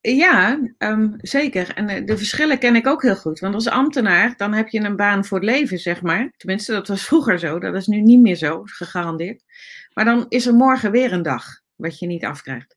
Ja, 0.00 0.60
ehm, 0.78 1.08
zeker. 1.16 1.74
En 1.74 1.86
de, 1.86 2.04
de 2.04 2.16
verschillen 2.16 2.58
ken 2.58 2.76
ik 2.76 2.86
ook 2.86 3.02
heel 3.02 3.16
goed. 3.16 3.40
Want 3.40 3.54
als 3.54 3.68
ambtenaar, 3.68 4.34
dan 4.36 4.52
heb 4.52 4.68
je 4.68 4.80
een 4.80 4.96
baan 4.96 5.24
voor 5.24 5.38
het 5.38 5.46
leven, 5.46 5.78
zeg 5.78 6.02
maar. 6.02 6.32
Tenminste, 6.36 6.72
dat 6.72 6.88
was 6.88 7.04
vroeger 7.10 7.38
zo. 7.38 7.58
Dat 7.58 7.74
is 7.74 7.86
nu 7.86 8.00
niet 8.00 8.20
meer 8.20 8.36
zo, 8.36 8.62
gegarandeerd. 8.64 9.42
Maar 9.94 10.04
dan 10.04 10.26
is 10.28 10.46
er 10.46 10.54
morgen 10.54 10.90
weer 10.90 11.12
een 11.12 11.22
dag 11.22 11.44
wat 11.76 11.98
je 11.98 12.06
niet 12.06 12.24
afkrijgt. 12.24 12.76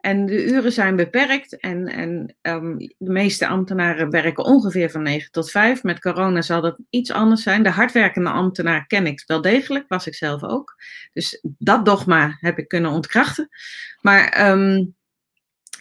En 0.00 0.26
de 0.26 0.44
uren 0.44 0.72
zijn 0.72 0.96
beperkt 0.96 1.58
en, 1.58 1.86
en 1.86 2.36
ehm, 2.42 2.76
de 2.76 3.10
meeste 3.10 3.46
ambtenaren 3.46 4.10
werken 4.10 4.44
ongeveer 4.44 4.90
van 4.90 5.02
9 5.02 5.30
tot 5.30 5.50
5. 5.50 5.82
Met 5.82 6.00
corona 6.00 6.42
zal 6.42 6.60
dat 6.60 6.78
iets 6.90 7.12
anders 7.12 7.42
zijn. 7.42 7.62
De 7.62 7.70
hardwerkende 7.70 8.30
ambtenaar 8.30 8.86
ken 8.86 9.06
ik 9.06 9.22
wel 9.26 9.40
degelijk, 9.40 9.84
was 9.88 10.06
ik 10.06 10.14
zelf 10.14 10.42
ook. 10.42 10.76
Dus 11.12 11.40
dat 11.42 11.84
dogma 11.84 12.36
heb 12.40 12.58
ik 12.58 12.68
kunnen 12.68 12.90
ontkrachten. 12.90 13.48
Maar 14.00 14.28
ehm, 14.28 14.84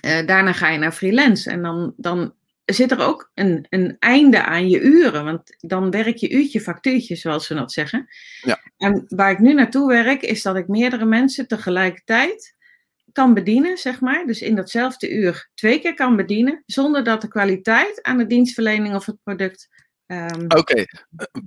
eh, 0.02 0.26
daarna 0.26 0.54
ga 0.54 0.70
je 0.70 0.78
naar 0.78 0.92
freelance 0.92 1.50
en 1.50 1.62
dan, 1.62 1.94
dan 1.98 2.34
zit 2.66 2.92
er 2.92 3.00
ook 3.00 3.32
een, 3.34 3.66
een 3.70 3.96
einde 4.00 4.44
aan 4.44 4.70
je 4.70 4.82
uren. 4.82 5.24
Want 5.24 5.56
dan 5.60 5.92
werk 5.92 6.18
je 6.18 6.30
uurtje 6.30 6.62
factuurtje, 6.62 7.16
zoals 7.16 7.46
ze 7.46 7.54
dat 7.54 7.72
zeggen. 7.72 8.08
Ja. 8.42 8.60
En 8.78 9.06
waar 9.08 9.32
ik 9.32 9.40
nu 9.40 9.54
naartoe 9.54 9.88
werk, 9.88 10.22
is 10.22 10.42
dat 10.42 10.56
ik 10.56 10.68
meerdere 10.68 11.06
mensen 11.06 11.48
tegelijkertijd 11.48 12.58
kan 13.12 13.34
bedienen, 13.34 13.78
zeg 13.78 14.02
maar. 14.02 14.26
Dus 14.26 14.42
in 14.42 14.56
datzelfde 14.56 15.12
uur 15.12 15.50
twee 15.54 15.80
keer 15.80 15.94
kan 15.94 16.16
bedienen, 16.16 16.64
zonder 16.66 17.04
dat 17.04 17.22
de 17.22 17.28
kwaliteit 17.28 18.02
aan 18.02 18.18
de 18.18 18.28
dienstverlening 18.28 18.96
of 18.96 19.06
het 19.06 19.18
product. 19.24 19.68
Um... 20.08 20.46
Oké, 20.48 20.74
eh, 20.74 20.86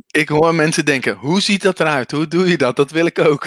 ik 0.07 0.28
hoor 0.28 0.54
mensen 0.54 0.85
denken: 0.85 1.16
hoe 1.16 1.40
ziet 1.40 1.62
dat 1.62 1.81
eruit? 1.81 2.11
Hoe 2.11 2.28
doe 2.28 2.49
je 2.49 2.57
dat? 2.57 2.76
Dat 2.76 2.90
wil 2.90 3.07
ik 3.07 3.19
ook. 3.19 3.47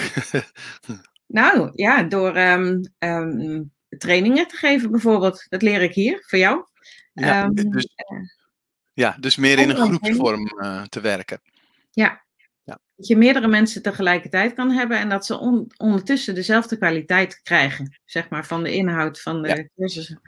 nou 1.26 1.70
ja, 1.74 2.02
door 2.02 2.36
um, 2.36 2.80
um, 2.98 3.72
trainingen 3.88 4.48
te 4.48 4.56
geven, 4.56 4.90
bijvoorbeeld. 4.90 5.46
Dat 5.48 5.62
leer 5.62 5.82
ik 5.82 5.94
hier 5.94 6.24
voor 6.26 6.38
jou. 6.38 6.64
Ja, 7.12 7.48
dus, 7.48 7.84
eh, 7.94 8.18
ja, 8.92 9.16
dus 9.20 9.36
meer 9.36 9.58
in 9.58 9.70
een 9.70 9.76
groepsvorm 9.76 10.52
uh, 10.58 10.82
te 10.82 11.00
werken. 11.00 11.40
Ja, 11.90 12.25
dat 12.66 13.06
je 13.06 13.16
meerdere 13.16 13.48
mensen 13.48 13.82
tegelijkertijd 13.82 14.52
kan 14.52 14.70
hebben 14.70 14.98
en 14.98 15.08
dat 15.08 15.26
ze 15.26 15.38
ondertussen 15.76 16.34
dezelfde 16.34 16.76
kwaliteit 16.76 17.42
krijgen, 17.42 18.00
zeg 18.04 18.28
maar, 18.28 18.46
van 18.46 18.62
de 18.62 18.74
inhoud 18.74 19.20
van 19.20 19.42
de 19.42 19.48
ja. 19.48 19.68
cursussen. 19.76 20.20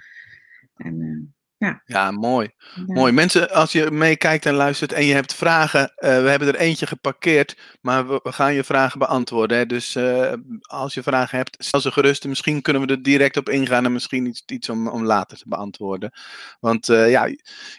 En, 0.76 1.00
uh, 1.00 1.21
ja. 1.58 1.82
ja, 1.84 2.10
mooi. 2.10 2.50
Mooi. 2.86 3.12
Mensen, 3.12 3.50
als 3.50 3.72
je 3.72 3.90
meekijkt 3.90 4.46
en 4.46 4.54
luistert 4.54 4.92
en 4.92 5.04
je 5.04 5.14
hebt 5.14 5.34
vragen, 5.34 5.80
uh, 5.80 6.08
we 6.22 6.28
hebben 6.28 6.48
er 6.48 6.56
eentje 6.56 6.86
geparkeerd, 6.86 7.56
maar 7.80 8.08
we, 8.08 8.20
we 8.22 8.32
gaan 8.32 8.54
je 8.54 8.64
vragen 8.64 8.98
beantwoorden. 8.98 9.58
Hè. 9.58 9.66
Dus 9.66 9.96
uh, 9.96 10.32
als 10.60 10.94
je 10.94 11.02
vragen 11.02 11.36
hebt, 11.36 11.56
stel 11.58 11.80
ze 11.80 11.92
gerust. 11.92 12.24
Misschien 12.24 12.62
kunnen 12.62 12.82
we 12.82 12.92
er 12.92 13.02
direct 13.02 13.36
op 13.36 13.48
ingaan 13.48 13.84
en 13.84 13.92
misschien 13.92 14.26
iets, 14.26 14.42
iets 14.46 14.68
om, 14.68 14.88
om 14.88 15.04
later 15.04 15.38
te 15.38 15.48
beantwoorden. 15.48 16.12
Want 16.60 16.88
uh, 16.88 17.10
ja, 17.10 17.28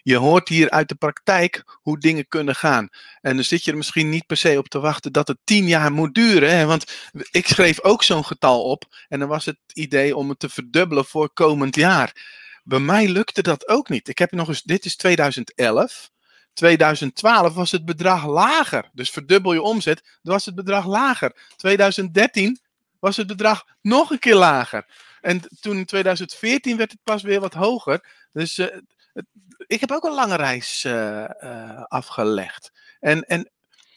je 0.02 0.16
hoort 0.16 0.50
hier 0.50 0.70
uit 0.70 0.90
de 0.90 0.96
praktijk 0.96 1.64
hoe 1.82 2.00
dingen 2.00 2.28
kunnen 2.28 2.56
gaan. 2.56 2.90
En 3.22 3.36
dan 3.36 3.44
zit 3.44 3.64
je 3.64 3.72
er 3.72 3.78
misschien 3.78 4.10
niet 4.10 4.26
per 4.26 4.38
se 4.38 4.58
op 4.58 4.68
te 4.68 4.80
wachten 4.80 5.12
dat 5.12 5.28
het 5.28 5.38
tien 5.44 5.68
jaar 5.68 5.92
moet 5.92 6.14
duren. 6.14 6.58
Hè. 6.58 6.66
Want 6.66 7.12
ik 7.32 7.48
schreef 7.48 7.82
ook 7.82 8.04
zo'n 8.04 8.26
getal 8.26 8.64
op 8.64 8.84
en 9.08 9.20
dan 9.20 9.28
was 9.28 9.46
het 9.46 9.60
idee 9.74 10.16
om 10.16 10.30
het 10.30 10.40
te 10.40 10.50
verdubbelen 10.50 11.06
voor 11.06 11.30
komend 11.34 11.76
jaar. 11.76 12.38
Bij 12.70 12.80
mij 12.80 13.08
lukte 13.08 13.42
dat 13.42 13.68
ook 13.68 13.90
niet. 13.90 14.08
Ik 14.08 14.18
heb 14.18 14.32
nog 14.32 14.48
eens, 14.48 14.64
dit 14.64 14.86
is 14.86 14.96
2011. 14.96 16.12
2012 16.54 17.54
was 17.54 17.72
het 17.72 17.86
bedrag 17.86 18.26
lager. 18.26 18.90
Dus 18.94 19.10
verdubbel 19.10 19.54
je 19.54 19.62
omzet, 19.62 20.02
dan 20.22 20.34
was 20.34 20.46
het 20.46 20.56
bedrag 20.56 20.86
lager. 20.86 21.36
2013 21.56 22.60
was 23.00 23.18
het 23.18 23.28
bedrag 23.28 23.66
nog 23.82 24.10
een 24.10 24.20
keer 24.20 24.36
lager. 24.36 24.86
En 25.22 25.42
toen 25.60 25.78
in 25.78 25.86
2014 25.86 26.78
werd 26.78 26.92
het 26.92 27.00
pas 27.04 27.22
weer 27.22 27.40
wat 27.40 27.54
hoger. 27.54 28.06
Dus 28.32 28.58
het, 28.58 28.84
ik 29.68 29.80
heb 29.80 29.92
ook 29.92 30.04
een 30.04 30.14
lange 30.14 30.36
reis 30.36 30.84
uh, 30.84 30.94
uh, 31.44 31.84
afgelegd. 31.84 32.72
En, 33.00 33.24
en 33.24 33.50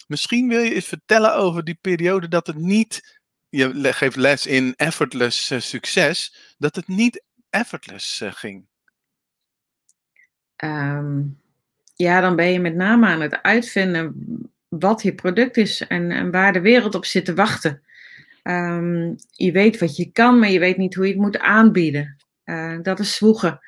misschien 0.06 0.48
wil 0.48 0.60
je 0.60 0.74
eens 0.74 0.86
vertellen 0.86 1.34
over 1.34 1.64
die 1.64 1.78
periode 1.80 2.28
dat 2.28 2.46
het 2.46 2.56
niet. 2.56 3.20
Je 3.48 3.92
geeft 3.92 4.16
les 4.16 4.46
in 4.46 4.74
effortless 4.76 5.52
succes. 5.58 6.34
Dat 6.58 6.76
het 6.76 6.88
niet 6.88 7.22
effortless 7.52 8.20
uh, 8.20 8.32
ging? 8.32 8.64
Um, 10.64 11.40
ja, 11.94 12.20
dan 12.20 12.36
ben 12.36 12.52
je 12.52 12.60
met 12.60 12.74
name 12.74 13.06
aan 13.06 13.20
het 13.20 13.42
uitvinden 13.42 14.14
wat 14.68 15.02
je 15.02 15.14
product 15.14 15.56
is 15.56 15.86
en, 15.86 16.10
en 16.10 16.30
waar 16.30 16.52
de 16.52 16.60
wereld 16.60 16.94
op 16.94 17.04
zit 17.04 17.24
te 17.24 17.34
wachten. 17.34 17.82
Um, 18.42 19.16
je 19.30 19.52
weet 19.52 19.78
wat 19.78 19.96
je 19.96 20.12
kan, 20.12 20.38
maar 20.38 20.50
je 20.50 20.58
weet 20.58 20.76
niet 20.76 20.94
hoe 20.94 21.06
je 21.06 21.12
het 21.12 21.20
moet 21.20 21.38
aanbieden. 21.38 22.16
Uh, 22.44 22.78
dat 22.82 22.98
is 22.98 23.14
zwoegen. 23.14 23.60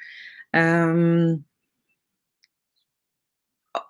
Um, 0.50 1.46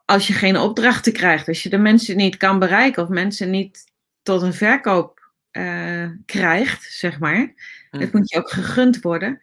als 0.04 0.26
je 0.26 0.32
geen 0.32 0.56
opdrachten 0.56 1.12
krijgt, 1.12 1.48
als 1.48 1.62
je 1.62 1.68
de 1.68 1.78
mensen 1.78 2.16
niet 2.16 2.36
kan 2.36 2.58
bereiken 2.58 3.02
of 3.02 3.08
mensen 3.08 3.50
niet 3.50 3.92
tot 4.22 4.42
een 4.42 4.54
verkoop 4.54 5.32
uh, 5.52 6.10
krijgt, 6.26 6.82
zeg 6.82 7.18
maar. 7.18 7.54
Mm. 7.90 8.00
Het 8.00 8.12
moet 8.12 8.30
je 8.30 8.38
ook 8.38 8.50
gegund 8.50 9.00
worden. 9.00 9.40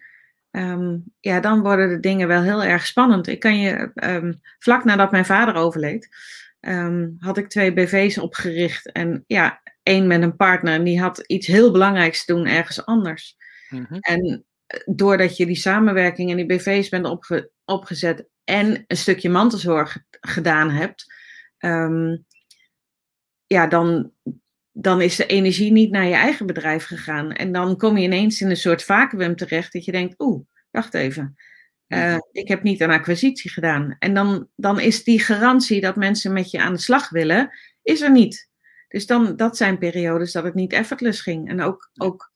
Um, 0.51 1.03
ja, 1.19 1.39
dan 1.39 1.61
worden 1.61 1.89
de 1.89 1.99
dingen 1.99 2.27
wel 2.27 2.41
heel 2.41 2.63
erg 2.63 2.85
spannend. 2.85 3.27
Ik 3.27 3.39
kan 3.39 3.59
je, 3.59 3.91
um, 4.03 4.41
vlak 4.59 4.83
nadat 4.83 5.11
mijn 5.11 5.25
vader 5.25 5.55
overleed, 5.55 6.09
um, 6.59 7.15
had 7.19 7.37
ik 7.37 7.49
twee 7.49 7.73
BV's 7.73 8.17
opgericht. 8.17 8.91
En 8.91 9.23
ja, 9.27 9.61
één 9.83 10.07
met 10.07 10.21
een 10.21 10.35
partner, 10.35 10.73
en 10.73 10.83
die 10.83 11.01
had 11.01 11.19
iets 11.19 11.47
heel 11.47 11.71
belangrijks 11.71 12.25
te 12.25 12.33
doen 12.33 12.45
ergens 12.45 12.85
anders. 12.85 13.37
Mm-hmm. 13.69 13.97
En 13.99 14.45
eh, 14.65 14.79
doordat 14.85 15.37
je 15.37 15.45
die 15.45 15.55
samenwerking 15.55 16.29
en 16.29 16.35
die 16.37 16.45
BV's 16.45 16.89
bent 16.89 17.05
opge 17.05 17.51
opgezet 17.65 18.27
en 18.43 18.83
een 18.87 18.97
stukje 18.97 19.29
mantelzorg 19.29 19.97
gedaan 20.09 20.69
hebt, 20.69 21.05
ja, 23.51 23.67
dan, 23.67 24.11
dan 24.71 25.01
is 25.01 25.15
de 25.15 25.25
energie 25.25 25.71
niet 25.71 25.91
naar 25.91 26.05
je 26.05 26.13
eigen 26.13 26.45
bedrijf 26.45 26.85
gegaan. 26.85 27.31
En 27.31 27.51
dan 27.51 27.77
kom 27.77 27.97
je 27.97 28.03
ineens 28.03 28.41
in 28.41 28.49
een 28.49 28.57
soort 28.57 28.83
vacuüm 28.83 29.35
terecht 29.35 29.73
dat 29.73 29.85
je 29.85 29.91
denkt, 29.91 30.19
oeh, 30.19 30.41
wacht 30.71 30.93
even. 30.93 31.35
Uh, 31.87 32.17
ik 32.31 32.47
heb 32.47 32.63
niet 32.63 32.81
een 32.81 32.91
acquisitie 32.91 33.51
gedaan. 33.51 33.95
En 33.99 34.13
dan, 34.13 34.47
dan 34.55 34.79
is 34.79 35.03
die 35.03 35.19
garantie 35.19 35.81
dat 35.81 35.95
mensen 35.95 36.33
met 36.33 36.51
je 36.51 36.61
aan 36.61 36.73
de 36.73 36.79
slag 36.79 37.09
willen, 37.09 37.49
is 37.83 38.01
er 38.01 38.11
niet. 38.11 38.49
Dus 38.87 39.05
dan, 39.05 39.35
dat 39.35 39.57
zijn 39.57 39.77
periodes 39.77 40.31
dat 40.31 40.43
het 40.43 40.53
niet 40.53 40.73
effortless 40.73 41.21
ging. 41.21 41.49
En 41.49 41.61
ook, 41.61 41.91
ook 41.97 42.31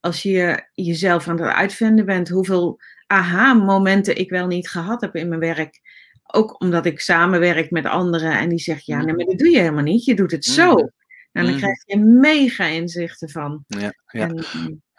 als 0.00 0.22
je 0.22 0.68
jezelf 0.72 1.28
aan 1.28 1.40
het 1.40 1.54
uitvinden 1.54 2.06
bent, 2.06 2.28
hoeveel 2.28 2.80
aha-momenten 3.06 4.18
ik 4.18 4.30
wel 4.30 4.46
niet 4.46 4.68
gehad 4.68 5.00
heb 5.00 5.14
in 5.16 5.28
mijn 5.28 5.40
werk. 5.40 5.80
Ook 6.22 6.60
omdat 6.60 6.86
ik 6.86 7.00
samenwerk 7.00 7.70
met 7.70 7.86
anderen 7.86 8.38
en 8.38 8.48
die 8.48 8.58
zeggen, 8.58 8.94
ja, 8.94 9.04
nee, 9.04 9.14
maar 9.14 9.24
dat 9.24 9.38
doe 9.38 9.50
je 9.50 9.58
helemaal 9.58 9.82
niet. 9.82 10.04
Je 10.04 10.14
doet 10.14 10.30
het 10.30 10.44
zo. 10.44 10.90
En 11.36 11.44
dan 11.44 11.52
mm. 11.52 11.58
krijg 11.58 11.82
je 11.86 11.98
mega 11.98 12.64
inzichten 12.64 13.30
van. 13.30 13.64
Ja, 13.66 13.92
ja. 14.06 14.28
En, 14.28 14.44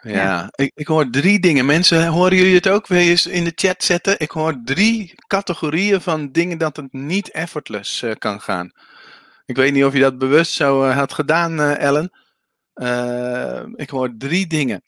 ja, 0.02 0.10
ja. 0.10 0.48
Ik, 0.54 0.70
ik, 0.74 0.86
hoor 0.86 1.10
drie 1.10 1.40
dingen. 1.40 1.66
Mensen, 1.66 2.06
horen 2.06 2.36
jullie 2.36 2.54
het 2.54 2.68
ook? 2.68 2.86
Wil 2.86 2.98
je 2.98 3.10
eens 3.10 3.26
in 3.26 3.44
de 3.44 3.52
chat 3.54 3.84
zetten? 3.84 4.20
Ik 4.20 4.30
hoor 4.30 4.60
drie 4.64 5.14
categorieën 5.26 6.00
van 6.00 6.32
dingen 6.32 6.58
dat 6.58 6.76
het 6.76 6.92
niet 6.92 7.30
effortless 7.30 8.02
uh, 8.02 8.12
kan 8.18 8.40
gaan. 8.40 8.72
Ik 9.46 9.56
weet 9.56 9.72
niet 9.72 9.84
of 9.84 9.92
je 9.92 10.00
dat 10.00 10.18
bewust 10.18 10.52
zo 10.52 10.84
uh, 10.84 10.96
had 10.96 11.12
gedaan, 11.12 11.60
uh, 11.60 11.78
Ellen. 11.78 12.10
ik 13.76 13.90
hoor 13.90 14.14
drie 14.18 14.46
dingen 14.46 14.82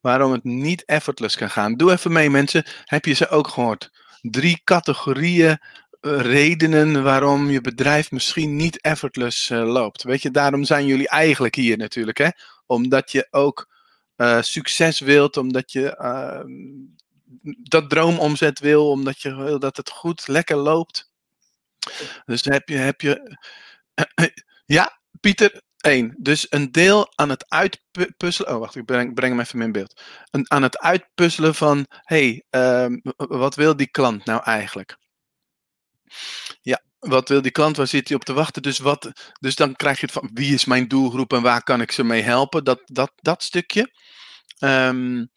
waarom 0.00 0.32
het 0.32 0.44
niet 0.44 0.84
effortless 0.84 1.36
kan 1.36 1.50
gaan. 1.50 1.74
Doe 1.74 1.92
even 1.92 2.12
mee, 2.12 2.30
mensen. 2.30 2.64
Heb 2.84 3.04
je 3.04 3.12
ze 3.12 3.28
ook 3.28 3.48
gehoord? 3.48 3.90
Drie 4.20 4.60
categorieën 4.64 5.58
redenen 6.00 7.02
waarom 7.02 7.50
je 7.50 7.60
bedrijf 7.60 8.10
misschien 8.10 8.56
niet 8.56 8.80
effortless 8.80 9.50
uh, 9.50 9.72
loopt. 9.72 10.02
Weet 10.02 10.22
je, 10.22 10.30
daarom 10.30 10.64
zijn 10.64 10.86
jullie 10.86 11.08
eigenlijk 11.08 11.54
hier 11.54 11.76
natuurlijk, 11.76 12.18
hè? 12.18 12.28
Omdat 12.66 13.12
je 13.12 13.26
ook 13.30 13.68
uh, 14.16 14.42
succes 14.42 15.00
wilt, 15.00 15.36
omdat 15.36 15.72
je 15.72 15.96
uh, 16.00 17.54
dat 17.62 17.90
droomomzet 17.90 18.58
wil, 18.58 18.90
omdat 18.90 19.20
je 19.20 19.34
wil 19.34 19.58
dat 19.58 19.76
het 19.76 19.90
goed, 19.90 20.28
lekker 20.28 20.56
loopt. 20.56 21.10
Dus 22.24 22.44
heb 22.44 22.68
je, 22.68 22.76
heb 22.76 23.00
je, 23.00 23.36
ja, 24.66 25.00
Pieter, 25.20 25.62
één. 25.76 26.14
Dus 26.18 26.46
een 26.50 26.72
deel 26.72 27.12
aan 27.14 27.28
het 27.28 27.48
uitpuzzelen. 27.48 28.54
Oh, 28.54 28.58
wacht, 28.58 28.76
ik 28.76 28.84
breng, 28.84 29.14
breng 29.14 29.32
hem 29.32 29.40
even 29.40 29.62
in 29.62 29.72
beeld. 29.72 30.02
Een, 30.30 30.50
aan 30.50 30.62
het 30.62 30.78
uitpuzzelen 30.78 31.54
van: 31.54 31.86
hé, 31.88 32.42
hey, 32.50 32.86
uh, 32.86 32.98
wat 33.16 33.54
wil 33.54 33.76
die 33.76 33.90
klant 33.90 34.24
nou 34.24 34.42
eigenlijk? 34.42 34.98
Ja, 36.60 36.82
wat 36.98 37.28
wil 37.28 37.42
die 37.42 37.50
klant? 37.50 37.76
Waar 37.76 37.86
zit 37.86 38.08
hij 38.08 38.16
op 38.16 38.24
te 38.24 38.32
wachten? 38.32 38.62
Dus, 38.62 38.78
wat, 38.78 39.10
dus 39.40 39.54
dan 39.54 39.76
krijg 39.76 40.00
je 40.00 40.06
het 40.06 40.14
van 40.14 40.30
wie 40.32 40.54
is 40.54 40.64
mijn 40.64 40.88
doelgroep 40.88 41.32
en 41.32 41.42
waar 41.42 41.62
kan 41.62 41.80
ik 41.80 41.92
ze 41.92 42.04
mee 42.04 42.22
helpen? 42.22 42.64
Dat, 42.64 42.80
dat, 42.84 43.12
dat 43.16 43.42
stukje. 43.42 43.92
Um, 44.58 45.30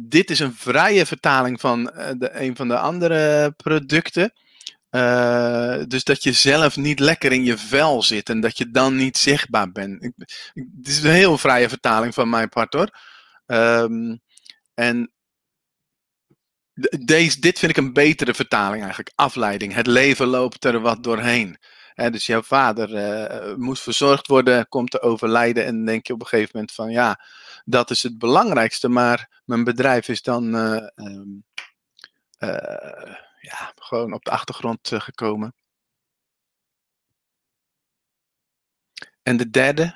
dit 0.00 0.30
is 0.30 0.38
een 0.38 0.54
vrije 0.54 1.06
vertaling 1.06 1.60
van 1.60 1.92
uh, 1.96 2.10
de, 2.18 2.40
een 2.40 2.56
van 2.56 2.68
de 2.68 2.78
andere 2.78 3.52
producten. 3.56 4.32
Uh, 4.90 5.82
dus 5.88 6.04
dat 6.04 6.22
je 6.22 6.32
zelf 6.32 6.76
niet 6.76 6.98
lekker 6.98 7.32
in 7.32 7.44
je 7.44 7.58
vel 7.58 8.02
zit 8.02 8.28
en 8.28 8.40
dat 8.40 8.58
je 8.58 8.70
dan 8.70 8.96
niet 8.96 9.18
zichtbaar 9.18 9.72
bent. 9.72 10.00
Dit 10.54 10.88
is 10.88 11.02
een 11.02 11.10
heel 11.10 11.38
vrije 11.38 11.68
vertaling 11.68 12.14
van 12.14 12.28
mijn 12.30 12.48
part 12.48 12.72
hoor. 12.72 12.98
Um, 13.46 14.20
en 14.74 15.11
deze, 17.04 17.40
dit 17.40 17.58
vind 17.58 17.70
ik 17.70 17.76
een 17.76 17.92
betere 17.92 18.34
vertaling 18.34 18.80
eigenlijk. 18.82 19.12
Afleiding. 19.14 19.74
Het 19.74 19.86
leven 19.86 20.26
loopt 20.26 20.64
er 20.64 20.80
wat 20.80 21.02
doorheen. 21.02 21.58
dus 21.94 22.26
jouw 22.26 22.42
vader 22.42 22.90
uh, 22.90 23.54
moest 23.56 23.82
verzorgd 23.82 24.26
worden, 24.26 24.68
komt 24.68 24.90
te 24.90 25.00
overlijden. 25.00 25.64
En 25.64 25.84
denk 25.84 26.06
je 26.06 26.12
op 26.12 26.20
een 26.20 26.26
gegeven 26.26 26.50
moment 26.52 26.72
van 26.72 26.90
ja, 26.90 27.20
dat 27.64 27.90
is 27.90 28.02
het 28.02 28.18
belangrijkste. 28.18 28.88
Maar 28.88 29.42
mijn 29.44 29.64
bedrijf 29.64 30.08
is 30.08 30.22
dan 30.22 30.54
uh, 30.56 30.86
um, 30.94 31.44
uh, 32.38 33.14
ja, 33.40 33.72
gewoon 33.74 34.12
op 34.12 34.24
de 34.24 34.30
achtergrond 34.30 34.92
gekomen. 34.94 35.54
En 39.22 39.36
de 39.36 39.50
derde, 39.50 39.94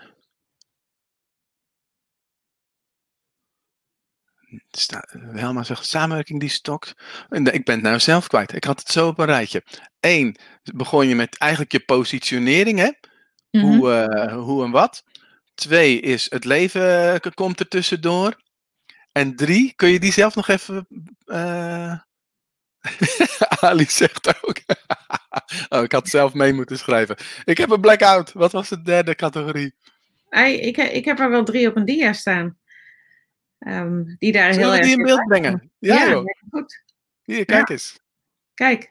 Helma 5.33 5.63
zegt 5.63 5.87
samenwerking 5.87 6.41
die 6.41 6.49
stokt. 6.49 6.95
Ik 7.29 7.65
ben 7.65 7.75
het 7.75 7.83
nou 7.83 7.99
zelf 7.99 8.27
kwijt. 8.27 8.55
Ik 8.55 8.65
had 8.65 8.79
het 8.79 8.89
zo 8.89 9.09
op 9.09 9.19
een 9.19 9.27
rijtje. 9.27 9.63
Eén, 10.01 10.37
begon 10.63 11.09
je 11.09 11.15
met 11.15 11.39
eigenlijk 11.39 11.73
je 11.73 11.81
positionering, 11.81 12.79
hè? 12.79 12.91
hoe, 13.61 14.09
uh, 14.21 14.33
hoe 14.43 14.65
en 14.65 14.71
wat. 14.71 15.05
Twee 15.55 16.01
is 16.01 16.31
het 16.31 16.45
leven 16.45 17.15
uh, 17.15 17.33
komt 17.35 17.61
er 17.61 17.69
tussendoor. 17.69 18.41
En 19.13 19.37
drie, 19.37 19.73
kun 19.77 19.89
je 19.89 20.01
die 20.01 20.13
zelf 20.13 20.35
nog 20.35 20.49
even. 20.49 20.87
Uh... 21.27 21.95
Ali 23.61 23.85
zegt 23.89 24.45
ook. 24.45 24.61
oh, 25.69 25.83
ik 25.83 25.93
had 25.93 26.09
zelf 26.09 26.35
mee 26.35 26.53
moeten 26.53 26.79
schrijven. 26.79 27.17
Ik 27.45 27.59
heb 27.59 27.71
een 27.71 27.81
blackout. 27.81 28.33
Wat 28.33 28.53
was 28.53 28.69
de 28.69 28.83
derde 28.83 29.15
categorie? 29.15 29.75
Ik, 30.31 30.77
ik 30.77 31.05
heb 31.05 31.19
er 31.19 31.31
wel 31.31 31.45
drie 31.45 31.69
op 31.69 31.77
een 31.77 31.85
dia 31.85 32.13
staan. 32.13 32.59
Um, 33.69 34.17
die 34.19 34.33
daar 34.33 34.55
Zullen 34.55 34.73
heel 34.73 34.83
die 34.83 34.97
in 34.97 35.03
beeld 35.03 35.27
brengen? 35.27 35.71
Ja, 35.79 36.05
ja 36.05 36.23
goed. 36.51 36.83
Hier, 37.25 37.45
kijk 37.45 37.69
eens. 37.69 38.01
Kijk. 38.55 38.91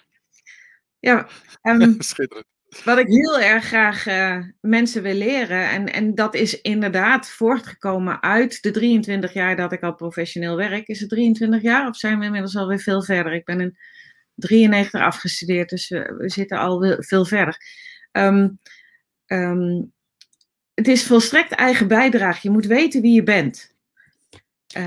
Ja, 0.99 1.27
um, 1.61 1.95
Schitterend. 2.01 2.47
wat 2.83 2.97
ik 2.97 3.07
heel 3.07 3.39
erg 3.39 3.65
graag 3.65 4.07
uh, 4.07 4.43
mensen 4.61 5.01
wil 5.01 5.13
leren, 5.13 5.69
en, 5.69 5.93
en 5.93 6.15
dat 6.15 6.35
is 6.35 6.61
inderdaad 6.61 7.29
voortgekomen 7.29 8.23
uit 8.23 8.61
de 8.61 8.71
23 8.71 9.33
jaar 9.33 9.55
dat 9.55 9.71
ik 9.71 9.81
al 9.81 9.95
professioneel 9.95 10.55
werk. 10.55 10.87
Is 10.87 10.99
het 10.99 11.09
23 11.09 11.61
jaar 11.61 11.87
of 11.87 11.97
zijn 11.97 12.19
we 12.19 12.25
inmiddels 12.25 12.55
alweer 12.55 12.79
veel 12.79 13.03
verder? 13.03 13.33
Ik 13.33 13.45
ben 13.45 13.61
in 13.61 13.77
93 14.35 15.01
afgestudeerd, 15.01 15.69
dus 15.69 15.89
we, 15.89 16.15
we 16.17 16.29
zitten 16.29 16.57
al 16.57 16.95
veel 16.99 17.25
verder. 17.25 17.57
Um, 18.11 18.59
het 20.73 20.87
is 20.87 21.05
volstrekt 21.05 21.51
eigen 21.51 21.87
bijdrage. 21.87 22.39
Je 22.43 22.49
moet 22.49 22.65
weten 22.65 23.01
wie 23.01 23.13
je 23.13 23.23
bent. 23.23 23.74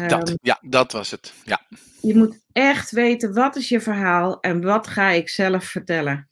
Dat, 0.09 0.35
ja, 0.43 0.59
dat 0.61 0.93
was 0.93 1.11
het. 1.11 1.33
Ja. 1.45 1.61
Je 2.01 2.17
moet 2.17 2.39
echt 2.53 2.91
weten 2.91 3.35
wat 3.35 3.57
is 3.57 3.69
je 3.69 3.81
verhaal 3.81 4.41
en 4.41 4.63
wat 4.63 4.87
ga 4.87 5.11
ik 5.11 5.29
zelf 5.29 5.65
vertellen. 5.65 6.29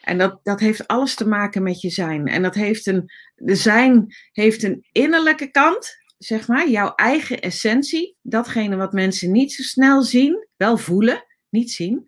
En 0.00 0.18
dat, 0.18 0.40
dat 0.42 0.60
heeft 0.60 0.86
alles 0.86 1.14
te 1.14 1.28
maken 1.28 1.62
met 1.62 1.80
je 1.80 1.90
zijn. 1.90 2.26
En 2.26 2.42
dat 2.42 2.54
heeft 2.54 2.86
een, 2.86 3.10
de 3.34 3.54
zijn 3.54 4.06
heeft 4.32 4.62
een 4.62 4.86
innerlijke 4.92 5.50
kant, 5.50 5.96
zeg 6.18 6.48
maar, 6.48 6.68
jouw 6.68 6.94
eigen 6.94 7.40
essentie. 7.40 8.16
Datgene 8.22 8.76
wat 8.76 8.92
mensen 8.92 9.32
niet 9.32 9.52
zo 9.52 9.62
snel 9.62 10.02
zien, 10.02 10.48
wel 10.56 10.76
voelen, 10.76 11.24
niet 11.48 11.70
zien. 11.70 12.06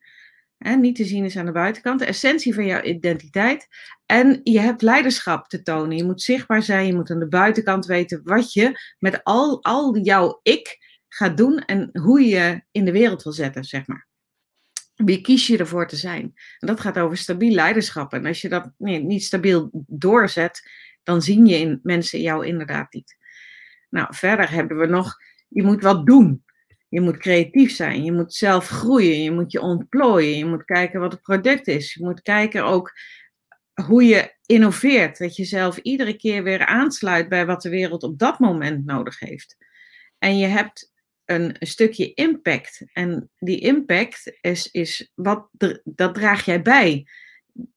En 0.59 0.80
niet 0.80 0.97
te 0.97 1.04
zien 1.04 1.25
is 1.25 1.37
aan 1.37 1.47
de 1.47 1.52
buitenkant, 1.52 1.99
de 1.99 2.04
essentie 2.04 2.54
van 2.54 2.66
jouw 2.66 2.83
identiteit. 2.83 3.66
En 4.07 4.40
je 4.42 4.61
hebt 4.61 4.83
leiderschap 4.83 5.49
te 5.49 5.62
tonen. 5.62 5.97
Je 5.97 6.04
moet 6.04 6.23
zichtbaar 6.23 6.62
zijn, 6.62 6.87
je 6.87 6.95
moet 6.95 7.11
aan 7.11 7.19
de 7.19 7.28
buitenkant 7.28 7.87
weten 7.87 8.21
wat 8.25 8.52
je 8.52 8.95
met 8.99 9.25
al, 9.25 9.62
al 9.64 9.99
jouw 9.99 10.40
ik 10.42 10.78
gaat 11.12 11.37
doen 11.37 11.59
en 11.59 11.88
hoe 11.93 12.21
je 12.21 12.62
in 12.71 12.85
de 12.85 12.93
wereld 12.93 13.23
wil 13.23 13.33
zetten, 13.33 13.64
zeg 13.64 13.87
maar. 13.87 14.09
Wie 14.95 15.21
kies 15.21 15.47
je 15.47 15.59
ervoor 15.59 15.88
te 15.88 15.97
zijn? 15.97 16.23
En 16.59 16.67
dat 16.67 16.81
gaat 16.81 16.99
over 16.99 17.17
stabiel 17.17 17.55
leiderschap. 17.55 18.12
En 18.12 18.26
als 18.26 18.40
je 18.40 18.49
dat 18.49 18.73
niet 18.79 19.25
stabiel 19.25 19.71
doorzet, 19.87 20.71
dan 21.02 21.23
zien 21.23 21.47
je 21.47 21.57
in, 21.57 21.81
mensen 21.83 22.21
jou 22.21 22.47
inderdaad 22.47 22.93
niet. 22.93 23.17
Nou, 23.90 24.14
verder 24.14 24.50
hebben 24.50 24.79
we 24.79 24.87
nog, 24.87 25.17
je 25.49 25.62
moet 25.62 25.83
wat 25.83 26.07
doen. 26.07 26.45
Je 26.88 27.00
moet 27.00 27.17
creatief 27.17 27.75
zijn, 27.75 28.05
je 28.05 28.12
moet 28.12 28.35
zelf 28.35 28.69
groeien, 28.69 29.23
je 29.23 29.31
moet 29.31 29.52
je 29.52 29.61
ontplooien, 29.61 30.38
je 30.38 30.45
moet 30.45 30.64
kijken 30.64 31.00
wat 31.00 31.12
het 31.12 31.23
product 31.23 31.67
is. 31.67 31.95
Je 31.95 32.05
moet 32.05 32.23
kijken 32.23 32.64
ook 32.64 32.93
hoe 33.85 34.05
je 34.05 34.35
innoveert, 34.47 35.19
dat 35.19 35.37
je 35.37 35.45
zelf 35.45 35.76
iedere 35.76 36.17
keer 36.17 36.43
weer 36.43 36.67
aansluit 36.67 37.28
bij 37.28 37.47
wat 37.47 37.63
de 37.63 37.69
wereld 37.69 38.02
op 38.02 38.19
dat 38.19 38.39
moment 38.39 38.84
nodig 38.84 39.19
heeft. 39.19 39.56
En 40.19 40.39
je 40.39 40.47
hebt 40.47 40.90
een, 41.30 41.56
stukje 41.58 42.14
impact. 42.14 42.82
En 42.93 43.30
die 43.38 43.60
impact 43.60 44.38
is, 44.40 44.71
is 44.71 45.10
wat, 45.14 45.49
dat 45.84 46.14
draag 46.14 46.45
jij 46.45 46.62
bij. 46.62 47.06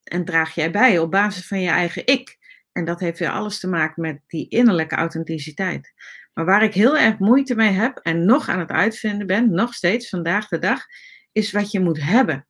En 0.04 0.26
draag 0.26 0.56
jij 0.56 0.72
bij 0.72 1.00
op 1.00 1.12
basis 1.12 1.48
van 1.48 1.62
je 1.62 1.70
eigen 1.70 2.06
ik. 2.06 2.38
En 2.72 2.86
dat 2.86 3.00
heeft 3.00 3.20
weer 3.20 3.30
alles 3.30 3.60
te 3.60 3.68
maken 3.68 4.02
met 4.02 4.22
die 4.28 4.50
innerlijke 4.50 4.96
authenticiteit. 4.96 5.94
Maar 6.34 6.46
waar 6.46 6.64
ik 6.64 6.74
heel 6.74 6.98
erg 6.98 7.20
moeite 7.20 7.56
mee 7.56 7.72
heb 7.72 7.98
en 7.98 8.26
nog 8.26 8.50
aan 8.50 8.60
het 8.60 8.70
uitvinden 8.70 9.28
ben, 9.28 9.52
nog 9.52 9.74
steeds 9.74 10.10
vandaag 10.10 10.48
de 10.48 10.60
dag, 10.60 10.86
is 11.32 11.52
wat 11.52 11.72
je 11.72 11.80
moet 11.80 12.02
hebben. 12.02 12.48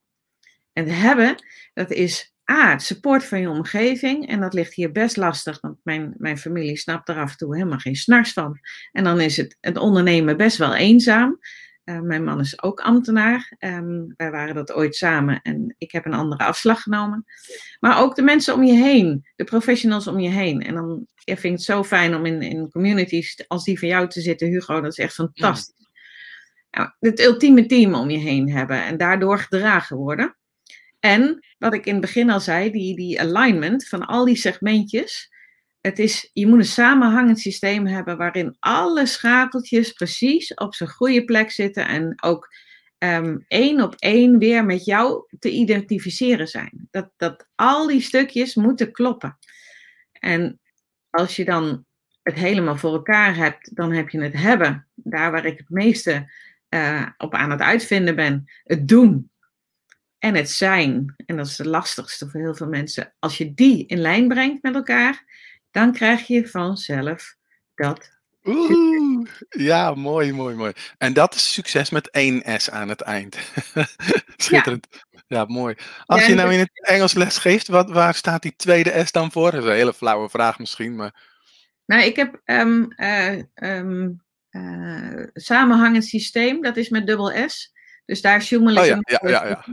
En 0.74 0.88
hebben, 0.88 1.36
dat 1.74 1.92
is 1.92 2.33
A, 2.52 2.72
het 2.72 2.82
support 2.82 3.24
van 3.26 3.40
je 3.40 3.50
omgeving. 3.50 4.28
En 4.28 4.40
dat 4.40 4.54
ligt 4.54 4.74
hier 4.74 4.92
best 4.92 5.18
lastig, 5.18 5.62
want 5.62 5.78
mijn, 5.84 6.14
mijn 6.18 6.38
familie 6.38 6.78
snapt 6.78 7.10
er 7.10 7.18
af 7.18 7.32
en 7.32 7.38
toe 7.38 7.56
helemaal 7.56 7.78
geen 7.78 7.96
snars 7.96 8.34
van. 8.34 8.60
En 8.92 9.04
dan 9.04 9.22
is 9.22 9.38
het, 9.38 9.58
het 9.62 9.78
ondernemen 9.78 10.38
best 10.38 10.58
wel 10.58 10.76
eenzaam. 10.76 11.40
Uh, 11.86 12.00
mijn 12.00 12.24
man 12.24 12.40
is 12.40 12.64
ook 12.64 12.80
ambtenaar. 12.80 13.56
Um, 13.60 14.14
wij 14.18 14.32
waren 14.32 14.56
dat 14.56 14.74
ooit 14.74 14.96
samen 14.96 15.42
en 15.42 15.76
ik 15.78 15.92
heb 15.92 16.06
een 16.06 16.14
andere 16.14 16.44
afslag 16.44 16.82
genomen. 16.82 17.26
Maar 17.80 18.02
ook 18.02 18.16
de 18.16 18.22
mensen 18.22 18.54
om 18.54 18.64
je 18.64 18.74
heen, 18.74 19.28
de 19.36 19.44
professionals 19.44 20.08
om 20.08 20.20
je 20.20 20.30
heen. 20.30 20.62
En 20.62 20.74
dan 20.74 21.06
ja, 21.16 21.34
vind 21.34 21.44
ik 21.44 21.52
het 21.52 21.62
zo 21.62 21.84
fijn 21.84 22.16
om 22.16 22.26
in, 22.26 22.42
in 22.42 22.70
communities 22.70 23.48
als 23.48 23.64
die 23.64 23.80
van 23.80 23.88
jou 23.88 24.08
te 24.08 24.22
zitten, 24.22 24.48
Hugo. 24.48 24.82
Dat 24.82 24.92
is 24.92 24.98
echt 24.98 25.14
fantastisch. 25.14 25.88
Nou, 26.72 26.90
het 27.00 27.20
ultieme 27.20 27.66
team 27.66 27.94
om 27.94 28.10
je 28.10 28.18
heen 28.18 28.52
hebben 28.52 28.84
en 28.84 28.98
daardoor 28.98 29.40
gedragen 29.40 29.98
worden. 29.98 30.36
En 31.00 31.46
wat 31.64 31.74
ik 31.74 31.86
in 31.86 31.92
het 31.92 32.02
begin 32.02 32.30
al 32.30 32.40
zei, 32.40 32.72
die, 32.72 32.96
die 32.96 33.22
alignment 33.22 33.88
van 33.88 34.06
al 34.06 34.26
die 34.26 34.36
segmentjes. 34.36 35.32
Het 35.82 36.00
is, 36.00 36.30
je 36.34 36.48
moet 36.48 36.60
een 36.60 36.66
samenhangend 36.66 37.40
systeem 37.40 37.88
hebben 37.88 38.18
waarin 38.18 38.56
alle 38.60 39.06
schakeltjes 39.06 39.92
precies 39.92 40.54
op 40.54 40.76
zijn 40.76 40.90
goede 40.90 41.24
plek 41.24 41.52
zitten 41.52 41.88
en 41.88 42.24
ook 42.24 42.54
um, 42.98 43.46
één 43.48 43.82
op 43.82 43.96
één 43.96 44.38
weer 44.38 44.66
met 44.66 44.86
jou 44.86 45.26
te 45.40 45.50
identificeren 45.50 46.48
zijn. 46.48 46.88
Dat, 46.92 47.12
dat 47.18 47.48
al 47.56 47.88
die 47.88 48.02
stukjes 48.02 48.56
moeten 48.56 48.92
kloppen. 48.92 49.38
En 50.12 50.60
als 51.10 51.36
je 51.36 51.46
dan 51.46 51.86
het 52.22 52.36
helemaal 52.36 52.78
voor 52.78 52.94
elkaar 52.94 53.36
hebt, 53.36 53.76
dan 53.76 53.92
heb 53.92 54.10
je 54.10 54.22
het 54.22 54.34
hebben. 54.34 54.88
Daar 54.96 55.32
waar 55.32 55.46
ik 55.46 55.58
het 55.58 55.70
meeste 55.70 56.34
uh, 56.70 57.08
op 57.18 57.34
aan 57.34 57.52
het 57.52 57.62
uitvinden 57.62 58.16
ben. 58.16 58.44
Het 58.64 58.88
doen 58.88 59.32
en 60.24 60.36
het 60.36 60.50
zijn. 60.50 61.16
En 61.26 61.38
dat 61.38 61.48
is 61.48 61.58
het 61.58 61.68
lastigste 61.68 62.30
voor 62.30 62.40
heel 62.40 62.56
veel 62.56 62.68
mensen. 62.68 63.14
Als 63.20 63.38
je 63.38 63.54
die 63.54 63.86
in 63.86 63.98
lijn 63.98 64.28
brengt 64.28 64.64
met 64.64 64.76
elkaar, 64.76 65.24
dan 65.72 65.94
krijg 65.94 66.28
je 66.28 66.48
vanzelf 66.48 67.36
dat. 67.76 68.12
Oeh, 68.44 69.28
ja, 69.50 69.94
mooi, 69.94 70.34
mooi, 70.34 70.56
mooi. 70.56 70.74
En 70.98 71.14
dat 71.14 71.36
is 71.36 71.54
succes 71.54 71.90
met 71.90 72.10
één 72.10 72.62
S 72.62 72.70
aan 72.70 72.90
het 72.90 73.02
eind. 73.02 73.38
Schitterend. 74.38 74.88
Ja. 75.28 75.46
mooi. 75.46 75.76
Als 76.06 76.22
ja, 76.22 76.28
je 76.28 76.36
nou 76.36 76.54
in 76.54 76.60
het 76.60 76.88
Engels 76.88 77.14
les 77.14 77.38
geeft, 77.38 77.68
wat, 77.68 77.90
waar 77.90 78.16
staat 78.16 78.42
die 78.42 78.56
tweede 78.56 79.06
S 79.06 79.12
dan 79.12 79.32
voor? 79.32 79.52
Dat 79.52 79.64
is 79.64 79.70
een 79.70 79.76
hele 79.76 79.94
flauwe 79.94 80.30
vraag 80.30 80.60
misschien, 80.60 80.96
maar... 80.96 81.32
Nou, 81.86 82.04
ik 82.04 82.16
heb 82.16 82.42
um, 82.46 82.94
uh, 82.98 83.42
um, 83.56 84.22
uh, 84.52 85.26
samenhangend 85.34 86.06
systeem, 86.06 86.62
dat 86.62 86.78
is 86.78 86.90
met 86.90 87.08
dubbel 87.08 87.50
S. 87.50 87.72
Dus 88.06 88.22
daar 88.22 88.42
zoemel 88.42 88.74
ik 88.74 88.80
oh, 88.80 88.86
ja, 88.86 89.00
ja, 89.02 89.30
ja, 89.30 89.48
ja. 89.48 89.66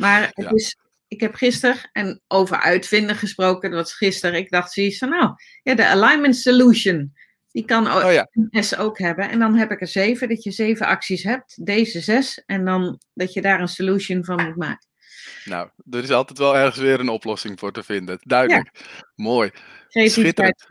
Maar 0.00 0.22
het 0.22 0.44
ja. 0.44 0.50
is, 0.50 0.76
ik 1.08 1.20
heb 1.20 1.34
gisteren, 1.34 1.76
en 1.92 2.22
over 2.28 2.60
uitvinden 2.60 3.16
gesproken, 3.16 3.70
dat 3.70 3.80
was 3.80 3.92
gisteren, 3.92 4.38
ik 4.38 4.50
dacht 4.50 4.72
zoiets 4.72 4.98
van, 4.98 5.08
nou, 5.08 5.34
ja, 5.62 5.74
de 5.74 5.86
alignment 5.86 6.36
solution, 6.36 7.12
die 7.50 7.64
kan 7.64 7.88
ook, 7.88 8.02
oh, 8.02 8.12
ja. 8.12 8.28
S 8.50 8.76
ook 8.76 8.98
hebben. 8.98 9.30
En 9.30 9.38
dan 9.38 9.56
heb 9.56 9.70
ik 9.70 9.80
er 9.80 9.86
zeven, 9.86 10.28
dat 10.28 10.42
je 10.42 10.50
zeven 10.50 10.86
acties 10.86 11.22
hebt, 11.22 11.66
deze 11.66 12.00
zes, 12.00 12.42
en 12.46 12.64
dan 12.64 13.00
dat 13.14 13.32
je 13.32 13.42
daar 13.42 13.60
een 13.60 13.68
solution 13.68 14.24
van 14.24 14.44
moet 14.44 14.56
maken. 14.56 14.88
Nou, 15.44 15.70
er 15.90 16.02
is 16.02 16.10
altijd 16.10 16.38
wel 16.38 16.56
ergens 16.56 16.78
weer 16.78 17.00
een 17.00 17.08
oplossing 17.08 17.58
voor 17.58 17.72
te 17.72 17.82
vinden. 17.82 18.18
Duidelijk. 18.20 18.70
Ja. 18.72 19.12
Mooi. 19.14 19.50
Schitterend. 19.88 20.66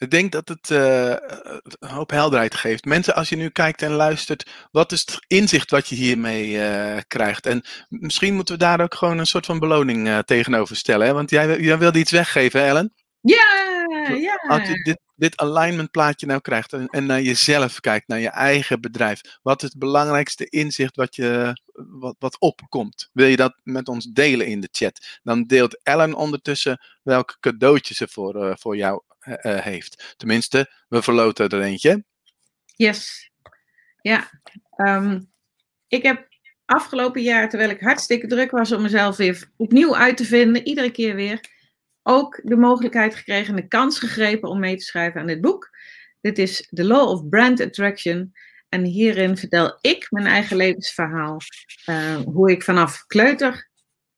Ik 0.00 0.10
denk 0.10 0.32
dat 0.32 0.48
het 0.48 0.70
uh, 0.70 1.08
een 1.08 1.88
hoop 1.88 2.10
helderheid 2.10 2.54
geeft. 2.54 2.84
Mensen, 2.84 3.14
als 3.14 3.28
je 3.28 3.36
nu 3.36 3.48
kijkt 3.48 3.82
en 3.82 3.92
luistert, 3.92 4.50
wat 4.70 4.92
is 4.92 5.00
het 5.00 5.24
inzicht 5.26 5.70
wat 5.70 5.88
je 5.88 5.94
hiermee 5.94 6.50
uh, 6.50 6.98
krijgt? 7.06 7.46
En 7.46 7.64
misschien 7.88 8.34
moeten 8.34 8.54
we 8.54 8.60
daar 8.60 8.80
ook 8.80 8.94
gewoon 8.94 9.18
een 9.18 9.26
soort 9.26 9.46
van 9.46 9.58
beloning 9.58 10.08
uh, 10.08 10.18
tegenover 10.18 10.76
stellen. 10.76 11.06
Hè? 11.06 11.12
Want 11.12 11.30
jij, 11.30 11.60
jij 11.60 11.78
wilde 11.78 11.98
iets 11.98 12.10
weggeven, 12.10 12.62
Ellen? 12.62 12.94
Ja, 13.20 13.84
ja. 14.14 14.34
Als 14.48 14.68
je 14.68 14.82
dit, 14.82 15.00
dit 15.14 15.36
alignment 15.36 15.90
plaatje 15.90 16.26
nou 16.26 16.40
krijgt 16.40 16.72
en, 16.72 16.86
en 16.86 17.06
naar 17.06 17.22
jezelf 17.22 17.80
kijkt, 17.80 18.08
naar 18.08 18.20
je 18.20 18.30
eigen 18.30 18.80
bedrijf, 18.80 19.20
wat 19.42 19.62
is 19.62 19.68
het 19.68 19.78
belangrijkste 19.78 20.46
inzicht 20.48 20.96
wat, 20.96 21.16
je, 21.16 21.60
wat, 21.72 22.16
wat 22.18 22.38
opkomt? 22.38 23.08
Wil 23.12 23.26
je 23.26 23.36
dat 23.36 23.60
met 23.62 23.88
ons 23.88 24.06
delen 24.06 24.46
in 24.46 24.60
de 24.60 24.68
chat? 24.70 25.20
Dan 25.22 25.44
deelt 25.44 25.80
Ellen 25.82 26.14
ondertussen 26.14 26.80
welke 27.02 27.36
cadeautjes 27.40 27.96
ze 27.96 28.08
voor, 28.08 28.46
uh, 28.46 28.52
voor 28.56 28.76
jou 28.76 29.02
heeft. 29.40 30.14
Tenminste, 30.16 30.70
we 30.88 31.02
verloten 31.02 31.48
er 31.48 31.62
eentje. 31.62 32.04
Yes. 32.76 33.30
Ja. 34.00 34.30
Um, 34.76 35.30
ik 35.88 36.02
heb 36.02 36.28
afgelopen 36.64 37.22
jaar, 37.22 37.48
terwijl 37.48 37.70
ik 37.70 37.80
hartstikke 37.80 38.26
druk 38.26 38.50
was 38.50 38.72
om 38.72 38.82
mezelf 38.82 39.16
weer 39.16 39.50
opnieuw 39.56 39.96
uit 39.96 40.16
te 40.16 40.24
vinden, 40.24 40.66
iedere 40.66 40.90
keer 40.90 41.14
weer, 41.14 41.40
ook 42.02 42.40
de 42.42 42.56
mogelijkheid 42.56 43.14
gekregen 43.14 43.54
en 43.54 43.60
de 43.60 43.68
kans 43.68 43.98
gegrepen 43.98 44.48
om 44.48 44.58
mee 44.58 44.76
te 44.76 44.84
schrijven 44.84 45.20
aan 45.20 45.26
dit 45.26 45.40
boek. 45.40 45.70
Dit 46.20 46.38
is 46.38 46.68
The 46.70 46.84
Law 46.84 47.08
of 47.08 47.28
Brand 47.28 47.60
Attraction. 47.60 48.32
En 48.68 48.84
hierin 48.84 49.36
vertel 49.36 49.78
ik 49.80 50.06
mijn 50.10 50.26
eigen 50.26 50.56
levensverhaal. 50.56 51.40
Uh, 51.86 52.16
hoe 52.16 52.50
ik 52.50 52.62
vanaf 52.62 53.06
kleuter, 53.06 53.68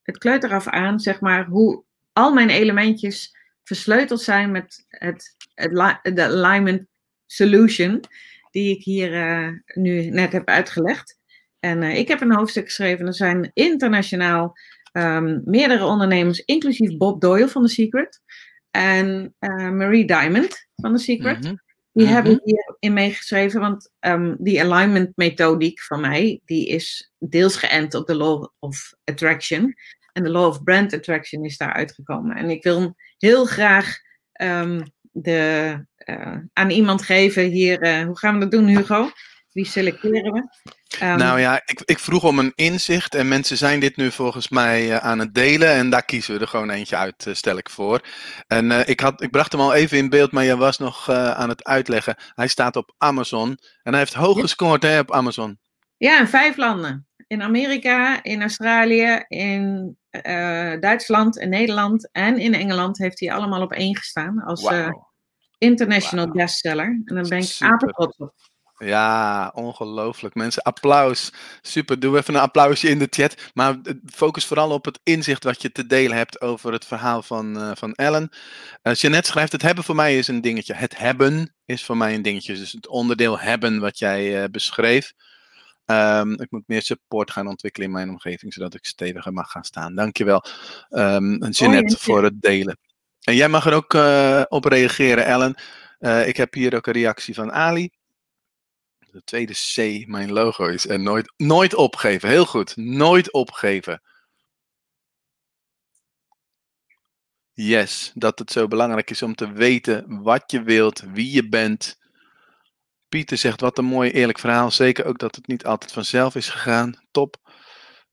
het 0.01 0.17
kleuter 0.17 0.53
af 0.53 0.67
aan, 0.67 0.99
zeg 0.99 1.19
maar, 1.19 1.45
hoe 1.45 1.83
al 2.13 2.33
mijn 2.33 2.49
elementjes 2.49 3.35
versleuteld 3.63 4.21
zijn 4.21 4.51
met 4.51 4.85
het, 4.87 5.35
het, 5.53 5.99
de 6.15 6.23
alignment 6.23 6.85
solution, 7.25 8.03
die 8.51 8.77
ik 8.77 8.83
hier 8.83 9.13
uh, 9.13 9.49
nu 9.65 10.09
net 10.09 10.31
heb 10.31 10.47
uitgelegd. 10.47 11.17
En 11.59 11.81
uh, 11.81 11.97
ik 11.97 12.07
heb 12.07 12.21
een 12.21 12.35
hoofdstuk 12.35 12.65
geschreven. 12.65 13.07
Er 13.07 13.13
zijn 13.13 13.51
internationaal 13.53 14.57
um, 14.93 15.41
meerdere 15.45 15.85
ondernemers, 15.85 16.39
inclusief 16.39 16.97
Bob 16.97 17.21
Doyle 17.21 17.47
van 17.47 17.65
The 17.65 17.73
Secret 17.73 18.21
en 18.71 19.35
uh, 19.39 19.69
Marie 19.69 20.05
Diamond 20.05 20.67
van 20.75 20.95
The 20.95 21.03
Secret. 21.03 21.37
Mm 21.37 21.43
-hmm. 21.43 21.61
Die 21.91 22.05
mm 22.05 22.13
-hmm. 22.13 22.23
hebben 22.23 22.41
hierin 22.43 22.93
meegeschreven, 22.93 23.59
want 23.59 23.91
um, 23.99 24.35
die 24.39 24.63
alignment 24.63 25.11
methodiek 25.15 25.81
van 25.81 26.01
mij, 26.01 26.41
die 26.45 26.67
is 26.67 27.11
deels 27.19 27.55
geënt 27.55 27.93
op 27.93 28.07
de 28.07 28.15
law 28.15 28.47
of 28.59 28.93
attraction. 29.03 29.73
En 30.13 30.23
de 30.23 30.29
law 30.29 30.47
of 30.47 30.63
brand 30.63 30.93
attraction 30.93 31.45
is 31.45 31.57
daar 31.57 31.73
uitgekomen. 31.73 32.35
En 32.35 32.49
ik 32.49 32.63
wil 32.63 32.95
heel 33.17 33.45
graag 33.45 33.97
um, 34.41 34.83
de, 35.11 35.85
uh, 36.05 36.37
aan 36.53 36.69
iemand 36.69 37.01
geven 37.01 37.43
hier. 37.43 37.83
Uh, 37.83 38.05
hoe 38.05 38.17
gaan 38.17 38.33
we 38.33 38.39
dat 38.39 38.51
doen, 38.51 38.67
Hugo? 38.67 39.11
Wie 39.51 39.65
selecteren 39.65 40.33
we? 40.33 40.47
Um, 41.01 41.17
nou 41.17 41.39
ja, 41.39 41.61
ik, 41.65 41.81
ik, 41.85 41.99
vroeg 41.99 42.23
om 42.23 42.39
een 42.39 42.51
inzicht 42.55 43.15
en 43.15 43.27
mensen 43.27 43.57
zijn 43.57 43.79
dit 43.79 43.97
nu 43.97 44.11
volgens 44.11 44.49
mij 44.49 44.89
uh, 44.89 44.97
aan 44.97 45.19
het 45.19 45.33
delen 45.33 45.69
en 45.69 45.89
daar 45.89 46.05
kiezen 46.05 46.33
we 46.33 46.39
er 46.39 46.47
gewoon 46.47 46.69
eentje 46.69 46.95
uit, 46.95 47.25
uh, 47.25 47.33
stel 47.33 47.57
ik 47.57 47.69
voor. 47.69 48.01
En 48.47 48.71
uh, 48.71 48.87
ik, 48.87 48.99
had, 48.99 49.21
ik 49.21 49.31
bracht 49.31 49.51
hem 49.51 49.61
al 49.61 49.73
even 49.73 49.97
in 49.97 50.09
beeld, 50.09 50.31
maar 50.31 50.43
je 50.43 50.57
was 50.57 50.77
nog 50.77 51.09
aan 51.09 51.49
het 51.49 51.63
uitleggen. 51.63 52.15
Hij 52.33 52.47
staat 52.47 52.75
op 52.75 52.93
Amazon 52.97 53.57
en 53.83 53.91
hij 53.91 53.99
heeft 53.99 54.13
hoog 54.13 54.39
gescoord 54.39 54.83
hè, 54.83 54.99
op 54.99 55.11
Amazon. 55.11 55.59
Ja, 55.97 56.19
in 56.19 56.27
vijf 56.27 56.57
landen. 56.57 57.07
In 57.27 57.41
Amerika, 57.41 58.23
in 58.23 58.41
Australië, 58.41 59.23
in 59.27 59.97
Duitsland, 60.79 61.37
in 61.37 61.49
Nederland 61.49 62.09
en 62.11 62.37
in 62.37 62.53
Engeland 62.53 62.97
heeft 62.97 63.19
hij 63.19 63.33
allemaal 63.33 63.61
op 63.61 63.71
één 63.71 63.95
gestaan 63.95 64.41
als 64.41 64.61
wow. 64.61 65.03
international 65.57 66.25
wow. 66.25 66.35
bestseller. 66.35 67.01
En 67.05 67.15
daar 67.15 67.27
ben 67.27 67.39
ik 67.39 67.55
apetrots 67.59 68.17
op. 68.17 68.33
Ja, 68.77 69.51
ongelooflijk. 69.55 70.35
Mensen, 70.35 70.63
applaus. 70.63 71.33
Super. 71.61 71.99
Doe 71.99 72.17
even 72.17 72.33
een 72.33 72.41
applausje 72.41 72.89
in 72.89 72.99
de 72.99 73.07
chat. 73.09 73.51
Maar 73.53 73.75
focus 74.05 74.45
vooral 74.45 74.71
op 74.71 74.85
het 74.85 74.99
inzicht 75.03 75.43
wat 75.43 75.61
je 75.61 75.71
te 75.71 75.85
delen 75.85 76.17
hebt 76.17 76.41
over 76.41 76.71
het 76.71 76.85
verhaal 76.85 77.21
van, 77.21 77.57
uh, 77.57 77.71
van 77.73 77.93
Ellen. 77.93 78.29
Uh, 78.83 78.93
Jeannette 78.93 79.29
schrijft: 79.29 79.51
Het 79.51 79.61
hebben 79.61 79.83
voor 79.83 79.95
mij 79.95 80.17
is 80.17 80.27
een 80.27 80.41
dingetje. 80.41 80.73
Het 80.73 80.97
hebben 80.97 81.55
is 81.65 81.83
voor 81.83 81.97
mij 81.97 82.13
een 82.13 82.21
dingetje. 82.21 82.53
Dus 82.53 82.71
het 82.71 82.87
onderdeel 82.87 83.39
hebben 83.39 83.79
wat 83.79 83.97
jij 83.97 84.41
uh, 84.41 84.49
beschreef. 84.51 85.13
Um, 85.85 86.41
ik 86.41 86.51
moet 86.51 86.67
meer 86.67 86.81
support 86.81 87.31
gaan 87.31 87.47
ontwikkelen 87.47 87.87
in 87.87 87.93
mijn 87.93 88.09
omgeving, 88.09 88.53
zodat 88.53 88.73
ik 88.73 88.85
steviger 88.85 89.33
mag 89.33 89.51
gaan 89.51 89.63
staan. 89.63 89.95
Dankjewel, 89.95 90.43
um, 90.89 91.45
Jeannette, 91.49 91.95
oh, 91.95 92.01
voor 92.01 92.23
het 92.23 92.41
delen. 92.41 92.77
En 93.21 93.35
jij 93.35 93.49
mag 93.49 93.65
er 93.65 93.73
ook 93.73 93.93
op 94.51 94.65
reageren, 94.65 95.25
Ellen. 95.25 95.55
ik 96.27 96.37
heb 96.37 96.53
hier 96.53 96.75
ook 96.75 96.87
een 96.87 96.93
reactie 96.93 97.33
van 97.33 97.51
Ali 97.51 97.91
de 99.13 99.23
tweede 99.23 99.53
C 99.53 100.07
mijn 100.07 100.31
logo 100.31 100.65
is. 100.65 100.87
En 100.87 101.03
nooit, 101.03 101.33
nooit 101.37 101.75
opgeven. 101.75 102.29
Heel 102.29 102.45
goed. 102.45 102.75
Nooit 102.75 103.31
opgeven. 103.31 104.01
Yes, 107.53 108.11
dat 108.15 108.39
het 108.39 108.51
zo 108.51 108.67
belangrijk 108.67 109.09
is 109.09 109.21
om 109.21 109.35
te 109.35 109.51
weten 109.51 110.21
wat 110.21 110.51
je 110.51 110.63
wilt, 110.63 110.99
wie 110.99 111.31
je 111.31 111.49
bent. 111.49 111.99
Pieter 113.13 113.37
zegt 113.37 113.61
wat 113.61 113.77
een 113.77 113.85
mooi 113.85 114.11
eerlijk 114.11 114.39
verhaal. 114.39 114.71
Zeker 114.71 115.05
ook 115.05 115.19
dat 115.19 115.35
het 115.35 115.47
niet 115.47 115.65
altijd 115.65 115.91
vanzelf 115.91 116.35
is 116.35 116.49
gegaan. 116.49 117.01
Top. 117.11 117.37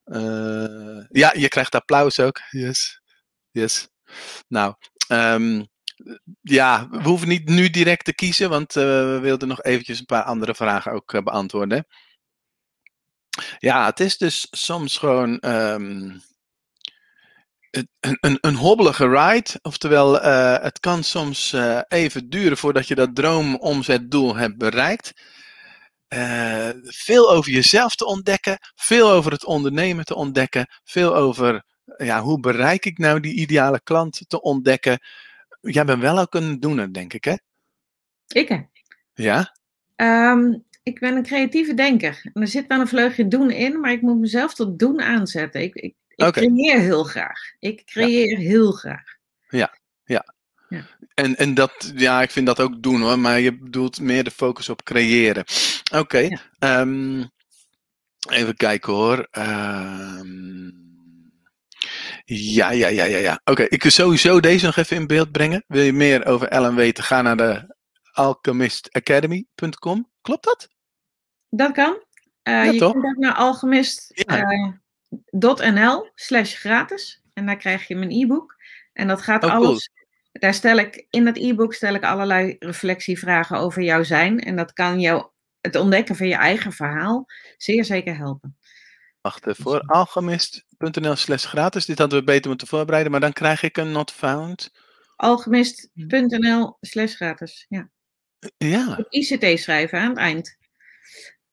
Uh, 0.04 1.04
ja, 1.08 1.32
je 1.36 1.48
krijgt 1.48 1.74
applaus 1.74 2.20
ook. 2.20 2.40
Yes. 2.50 3.00
Yes. 3.50 3.88
Nou, 4.48 4.74
um, 5.08 5.68
ja, 6.40 6.88
we 6.90 7.02
hoeven 7.02 7.28
niet 7.28 7.48
nu 7.48 7.70
direct 7.70 8.04
te 8.04 8.14
kiezen, 8.14 8.50
want 8.50 8.76
uh, 8.76 8.84
we 8.84 9.18
wilden 9.20 9.48
nog 9.48 9.62
eventjes 9.62 9.98
een 9.98 10.04
paar 10.04 10.22
andere 10.22 10.54
vragen 10.54 10.92
ook 10.92 11.12
uh, 11.12 11.22
beantwoorden. 11.22 11.86
Ja, 13.58 13.86
het 13.86 14.00
is 14.00 14.18
dus 14.18 14.46
soms 14.50 14.98
gewoon 14.98 15.38
um, 15.46 16.22
een, 17.70 17.88
een, 18.20 18.38
een 18.40 18.54
hobbelige 18.54 19.08
ride. 19.08 19.58
Oftewel, 19.62 20.24
uh, 20.24 20.62
het 20.62 20.80
kan 20.80 21.02
soms 21.02 21.56
even 21.88 22.28
duren 22.28 22.56
voordat 22.56 22.88
je 22.88 22.94
dat 22.94 23.14
droomomzetdoel 23.14 24.36
hebt 24.36 24.58
bereikt. 24.58 25.12
veel 26.82 27.30
over 27.30 27.52
jezelf 27.52 27.94
te 27.94 28.06
ontdekken, 28.06 28.58
veel 28.74 29.10
over 29.10 29.32
het 29.32 29.44
ondernemen 29.44 30.04
te 30.04 30.14
ontdekken, 30.14 30.66
veel 30.84 31.16
over 31.16 31.64
ja, 31.96 32.20
hoe 32.20 32.40
bereik 32.40 32.84
ik 32.84 32.98
nou 32.98 33.20
die 33.20 33.34
ideale 33.34 33.80
klant 33.82 34.24
te 34.28 34.40
ontdekken 34.40 34.98
jij 35.60 35.84
bent 35.84 36.00
wel 36.00 36.18
ook 36.18 36.34
een 36.34 36.60
doener, 36.60 36.92
denk 36.92 37.12
ik, 37.12 37.24
hè? 37.24 37.34
Ik, 38.26 38.48
hè? 38.48 38.60
Ja? 39.14 39.56
Um, 39.96 40.64
ik 40.82 41.00
ben 41.00 41.16
een 41.16 41.22
creatieve 41.22 41.74
denker. 41.74 42.20
En 42.32 42.42
er 42.42 42.48
zit 42.48 42.66
wel 42.66 42.80
een 42.80 42.88
vleugje 42.88 43.28
doen 43.28 43.50
in, 43.50 43.80
maar 43.80 43.92
ik 43.92 44.02
moet 44.02 44.18
mezelf 44.18 44.54
tot 44.54 44.78
doen 44.78 45.00
aanzetten. 45.00 45.62
Ik, 45.62 45.74
ik, 45.74 45.94
ik 46.20 46.26
okay. 46.26 46.46
creëer 46.46 46.78
heel 46.78 47.04
graag. 47.04 47.40
Ik 47.58 47.84
creëer 47.84 48.40
ja. 48.40 48.48
heel 48.48 48.72
graag. 48.72 49.04
Ja, 49.48 49.78
ja. 50.04 50.34
ja. 50.68 50.86
En, 51.14 51.36
en 51.36 51.54
dat, 51.54 51.92
ja, 51.94 52.22
ik 52.22 52.30
vind 52.30 52.46
dat 52.46 52.60
ook 52.60 52.82
doen 52.82 53.00
hoor, 53.00 53.18
maar 53.18 53.40
je 53.40 53.58
bedoelt 53.58 54.00
meer 54.00 54.24
de 54.24 54.30
focus 54.30 54.68
op 54.68 54.82
creëren. 54.82 55.44
Oké, 55.92 55.98
okay. 55.98 56.40
ja. 56.58 56.80
um, 56.80 57.30
even 58.30 58.56
kijken 58.56 58.92
hoor. 58.92 59.28
Um, 59.38 60.80
ja, 62.24 62.70
ja, 62.70 62.88
ja, 62.88 63.04
ja, 63.04 63.18
ja. 63.18 63.40
Oké, 63.44 63.62
ik 63.62 63.82
wil 63.82 63.90
sowieso 63.90 64.40
deze 64.40 64.66
nog 64.66 64.76
even 64.76 64.96
in 64.96 65.06
beeld 65.06 65.32
brengen. 65.32 65.64
Wil 65.66 65.82
je 65.82 65.92
meer 65.92 66.26
over 66.26 66.48
Ellen 66.48 66.74
weten? 66.74 67.04
Ga 67.04 67.22
naar 67.22 67.36
de 67.36 67.74
alchemistacademy.com. 68.12 70.10
Klopt 70.20 70.44
dat? 70.44 70.68
Dat 71.48 71.72
kan. 71.72 71.92
Uh, 71.92 72.54
ja, 72.54 72.62
je 72.62 72.78
toch? 72.78 72.92
kunt 72.92 73.04
ook 73.04 73.16
naar 73.16 73.34
alchemist.nl 73.34 74.36
ja. 74.36 74.52
uh, 74.52 74.68
slash 76.14 76.54
gratis. 76.54 77.22
En 77.32 77.46
daar 77.46 77.56
krijg 77.56 77.88
je 77.88 77.96
mijn 77.96 78.10
e-book. 78.10 78.56
En 78.92 79.08
dat 79.08 79.22
gaat 79.22 79.44
oh, 79.44 79.50
alles... 79.50 79.66
Cool. 79.68 79.98
Daar 80.32 80.54
stel 80.54 80.76
ik, 80.76 81.06
in 81.10 81.24
dat 81.24 81.36
e-book 81.36 81.74
stel 81.74 81.94
ik 81.94 82.04
allerlei 82.04 82.56
reflectievragen 82.58 83.58
over 83.58 83.82
jouw 83.82 84.02
zijn. 84.02 84.38
En 84.40 84.56
dat 84.56 84.72
kan 84.72 85.00
jou 85.00 85.26
het 85.60 85.76
ontdekken 85.76 86.16
van 86.16 86.28
je 86.28 86.34
eigen 86.34 86.72
verhaal 86.72 87.26
zeer 87.56 87.84
zeker 87.84 88.16
helpen. 88.16 88.58
Wacht 89.20 89.46
voor 89.48 89.80
alchemist.nl 89.80 91.16
slash 91.16 91.46
gratis. 91.46 91.86
Dit 91.86 91.98
hadden 91.98 92.18
we 92.18 92.24
beter 92.24 92.48
moeten 92.48 92.66
voorbereiden, 92.66 93.12
maar 93.12 93.20
dan 93.20 93.32
krijg 93.32 93.62
ik 93.62 93.76
een 93.76 93.92
not 93.92 94.10
found. 94.10 94.72
Alchemist.nl 95.16 96.76
slash 96.80 97.14
gratis, 97.14 97.66
ja. 97.68 97.90
Ja. 98.56 99.06
ICT 99.08 99.60
schrijven 99.60 99.98
aan 99.98 100.08
het 100.08 100.18
eind. 100.18 100.56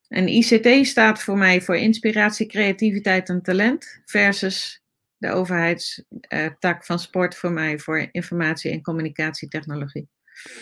En 0.08 0.28
ICT 0.28 0.88
staat 0.88 1.24
voor 1.24 1.38
mij 1.38 1.62
voor 1.62 1.76
inspiratie, 1.76 2.48
creativiteit 2.48 3.30
en 3.30 3.42
talent. 3.42 4.02
Versus 4.06 4.82
de 5.18 5.32
overheidstak 5.32 6.86
van 6.86 7.00
sport 7.00 7.36
voor 7.36 7.52
mij 7.52 7.80
voor 7.80 8.10
informatie- 8.12 8.72
en 8.72 8.82
communicatietechnologie. 8.82 10.08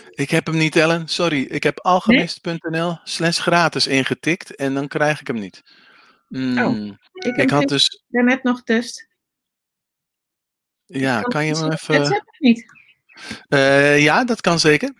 Ik 0.09 0.29
heb 0.29 0.45
hem 0.45 0.57
niet, 0.57 0.75
Ellen. 0.75 1.07
Sorry. 1.07 1.41
Ik 1.41 1.63
heb 1.63 1.79
alchemist.nl 1.79 2.97
slash 3.03 3.39
gratis 3.39 3.87
ingetikt 3.87 4.55
en 4.55 4.73
dan 4.73 4.87
krijg 4.87 5.19
ik 5.19 5.27
hem 5.27 5.39
niet. 5.39 5.61
Mm, 6.27 6.57
oh, 6.57 6.97
ik, 7.13 7.35
ik 7.35 7.49
had 7.49 7.67
dus. 7.67 8.03
Daarnet 8.07 8.43
nog 8.43 8.63
test. 8.63 9.07
Ja, 10.85 11.21
kan, 11.21 11.31
kan 11.31 11.45
je 11.45 11.55
hem 11.55 11.71
even. 11.71 12.09
Dat 12.09 12.23
niet? 12.39 12.65
Uh, 13.49 14.03
ja, 14.03 14.23
dat 14.23 14.41
kan 14.41 14.59
zeker. 14.59 14.93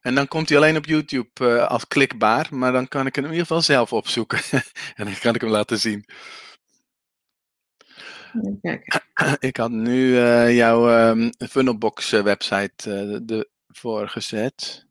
En 0.00 0.14
dan 0.14 0.28
komt 0.28 0.48
hij 0.48 0.58
alleen 0.58 0.76
op 0.76 0.86
YouTube 0.86 1.30
uh, 1.40 1.66
als 1.66 1.88
klikbaar, 1.88 2.48
maar 2.50 2.72
dan 2.72 2.88
kan 2.88 3.06
ik 3.06 3.14
hem 3.14 3.24
in 3.24 3.30
ieder 3.30 3.46
geval 3.46 3.62
zelf 3.62 3.92
opzoeken. 3.92 4.38
en 4.96 5.04
dan 5.04 5.18
kan 5.20 5.34
ik 5.34 5.40
hem 5.40 5.50
laten 5.50 5.78
zien. 5.78 6.04
Kijk. 8.62 9.06
Ik 9.38 9.56
had 9.56 9.70
nu 9.70 10.08
uh, 10.08 10.56
jouw 10.56 11.08
um, 11.10 11.30
Funnelbox 11.38 12.10
website 12.10 12.90
uh, 13.30 13.42
ervoor 13.68 14.08
gezet. 14.08 14.86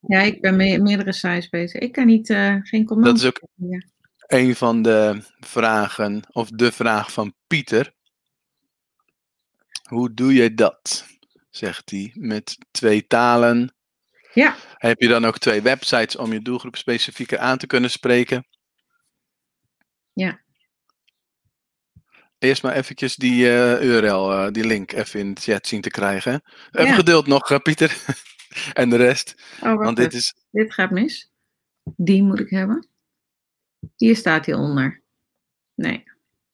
Ja, 0.00 0.20
ik 0.20 0.40
ben 0.40 0.56
me 0.56 0.78
meerdere 0.78 1.12
sites 1.12 1.48
bezig. 1.48 1.80
Ik 1.80 1.92
kan 1.92 2.06
niet, 2.06 2.26
geen 2.62 2.84
command. 2.84 3.06
Dat 3.06 3.16
is 3.16 3.24
ook 3.24 3.40
ja. 3.54 3.82
een 4.26 4.56
van 4.56 4.82
de 4.82 5.22
vragen, 5.40 6.22
of 6.32 6.50
de 6.50 6.72
vraag 6.72 7.12
van 7.12 7.34
Pieter. 7.46 7.94
Hoe 9.88 10.14
doe 10.14 10.34
je 10.34 10.54
dat? 10.54 11.06
Zegt 11.50 11.90
hij, 11.90 12.12
met 12.14 12.58
twee 12.70 13.06
talen. 13.06 13.74
Ja. 14.34 14.56
Heb 14.74 15.00
je 15.00 15.08
dan 15.08 15.24
ook 15.24 15.38
twee 15.38 15.62
websites 15.62 16.16
om 16.16 16.32
je 16.32 16.42
doelgroep 16.42 16.76
specifieker 16.76 17.38
aan 17.38 17.58
te 17.58 17.66
kunnen 17.66 17.90
spreken? 17.90 18.46
Ja. 20.12 20.40
Eerst 22.38 22.62
maar 22.62 22.74
eventjes 22.74 23.16
die 23.16 23.44
uh, 23.44 23.82
URL, 23.82 24.32
uh, 24.32 24.50
die 24.50 24.64
link 24.64 24.92
even 24.92 25.20
in 25.20 25.34
de 25.34 25.40
chat 25.40 25.66
zien 25.66 25.80
te 25.80 25.90
krijgen. 25.90 26.42
Even 26.70 26.90
ja. 26.90 26.94
geduld 26.94 27.26
nog, 27.26 27.50
uh, 27.50 27.58
Pieter. 27.58 27.96
en 28.72 28.90
de 28.90 28.96
rest. 28.96 29.34
Oh, 29.62 29.76
Want 29.76 29.96
dit, 29.96 30.12
is... 30.12 30.34
dit 30.50 30.74
gaat 30.74 30.90
mis. 30.90 31.32
Die 31.96 32.22
moet 32.22 32.40
ik 32.40 32.50
hebben. 32.50 32.88
Hier 33.96 34.16
staat 34.16 34.46
hij 34.46 34.54
onder. 34.54 35.02
Nee. 35.74 36.04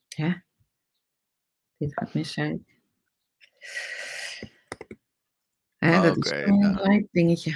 Hè? 0.08 0.32
Dit 1.78 1.92
gaat 1.92 2.14
mis, 2.14 2.32
zei 2.32 2.64
Hè, 5.86 6.02
dat 6.02 6.16
okay, 6.16 6.42
is 6.42 6.48
een 6.48 6.92
ja. 6.92 7.02
dingetje. 7.12 7.54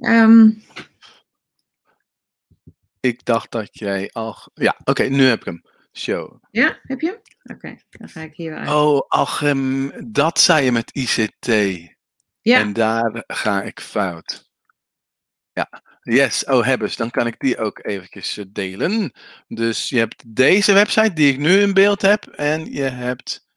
Um, 0.00 0.62
ik 3.00 3.24
dacht 3.24 3.50
dat 3.50 3.78
jij 3.78 4.10
al. 4.12 4.36
Ja, 4.54 4.74
oké, 4.78 4.90
okay, 4.90 5.08
nu 5.08 5.24
heb 5.24 5.38
ik 5.38 5.44
hem. 5.44 5.62
Show. 5.92 6.42
Ja, 6.50 6.78
heb 6.82 7.00
je 7.00 7.06
hem? 7.06 7.16
Oké, 7.42 7.52
okay, 7.52 7.82
dan 7.90 8.08
ga 8.08 8.20
ik 8.20 8.34
hier 8.34 8.56
uit. 8.56 8.68
Oh, 8.68 9.00
ach, 9.08 9.42
um, 9.42 9.92
dat 10.12 10.38
zei 10.38 10.64
je 10.64 10.72
met 10.72 10.90
ICT. 10.90 11.46
Ja. 12.40 12.58
En 12.58 12.72
daar 12.72 13.24
ga 13.26 13.62
ik 13.62 13.80
fout. 13.80 14.50
Ja, 15.52 15.82
yes, 16.02 16.44
oh 16.44 16.64
hebbes, 16.64 16.96
dan 16.96 17.10
kan 17.10 17.26
ik 17.26 17.38
die 17.38 17.58
ook 17.58 17.84
eventjes 17.84 18.36
eh, 18.36 18.44
delen. 18.48 19.12
Dus 19.48 19.88
je 19.88 19.98
hebt 19.98 20.34
deze 20.36 20.72
website 20.72 21.12
die 21.12 21.32
ik 21.32 21.38
nu 21.38 21.60
in 21.60 21.74
beeld 21.74 22.02
heb 22.02 22.26
en 22.26 22.72
je 22.72 22.82
hebt 22.82 23.48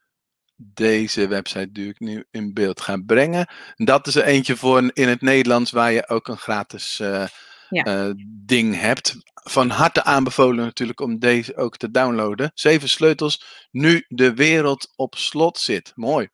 deze 0.74 1.28
website 1.28 1.72
die 1.72 1.90
ik 1.90 2.00
nu 2.00 2.26
in 2.32 2.54
beeld 2.54 2.82
ga 2.82 2.98
brengen. 3.06 3.48
Dat 3.76 4.08
is 4.08 4.16
er 4.16 4.24
eentje 4.24 4.56
voor 4.56 4.92
in 4.94 5.08
het 5.08 5.22
Nederlands 5.22 5.72
waar 5.72 5.92
je 5.92 6.10
ook 6.10 6.28
een 6.28 6.38
gratis 6.38 7.00
uh, 7.00 7.28
ja. 7.70 8.08
uh, 8.08 8.14
ding 8.28 8.80
hebt. 8.80 9.16
Van 9.34 9.70
harte 9.70 10.04
aanbevolen 10.04 10.66
natuurlijk 10.66 11.00
om 11.00 11.20
deze 11.20 11.56
ook 11.56 11.78
te 11.78 11.92
downloaden. 11.92 12.52
Zeven 12.54 12.90
sleutels, 12.90 13.68
nu 13.72 14.06
de 14.08 14.34
wereld 14.34 14.94
op 14.96 15.16
slot 15.16 15.58
zit. 15.58 15.92
Mooi. 15.96 16.30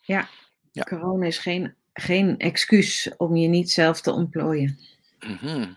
Ja, 0.00 0.28
ja. 0.72 0.82
corona 0.82 1.26
is 1.26 1.38
geen, 1.38 1.74
geen 1.92 2.38
excuus 2.38 3.10
om 3.16 3.36
je 3.36 3.48
niet 3.48 3.70
zelf 3.70 4.00
te 4.00 4.12
ontplooien. 4.12 4.78
Mm 5.20 5.36
-hmm. 5.40 5.76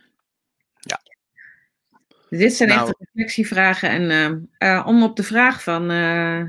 Dit 2.29 2.53
zijn 2.53 2.69
nou, 2.69 2.87
echt 2.87 2.97
reflectievragen. 2.99 3.89
En 3.89 4.41
uh, 4.59 4.69
uh, 4.69 4.87
om 4.87 5.03
op 5.03 5.15
de 5.15 5.23
vraag 5.23 5.63
van, 5.63 5.91
uh, 5.91 6.43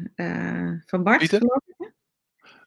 van 0.86 1.02
Bart. 1.02 1.18
Pieter? 1.18 1.42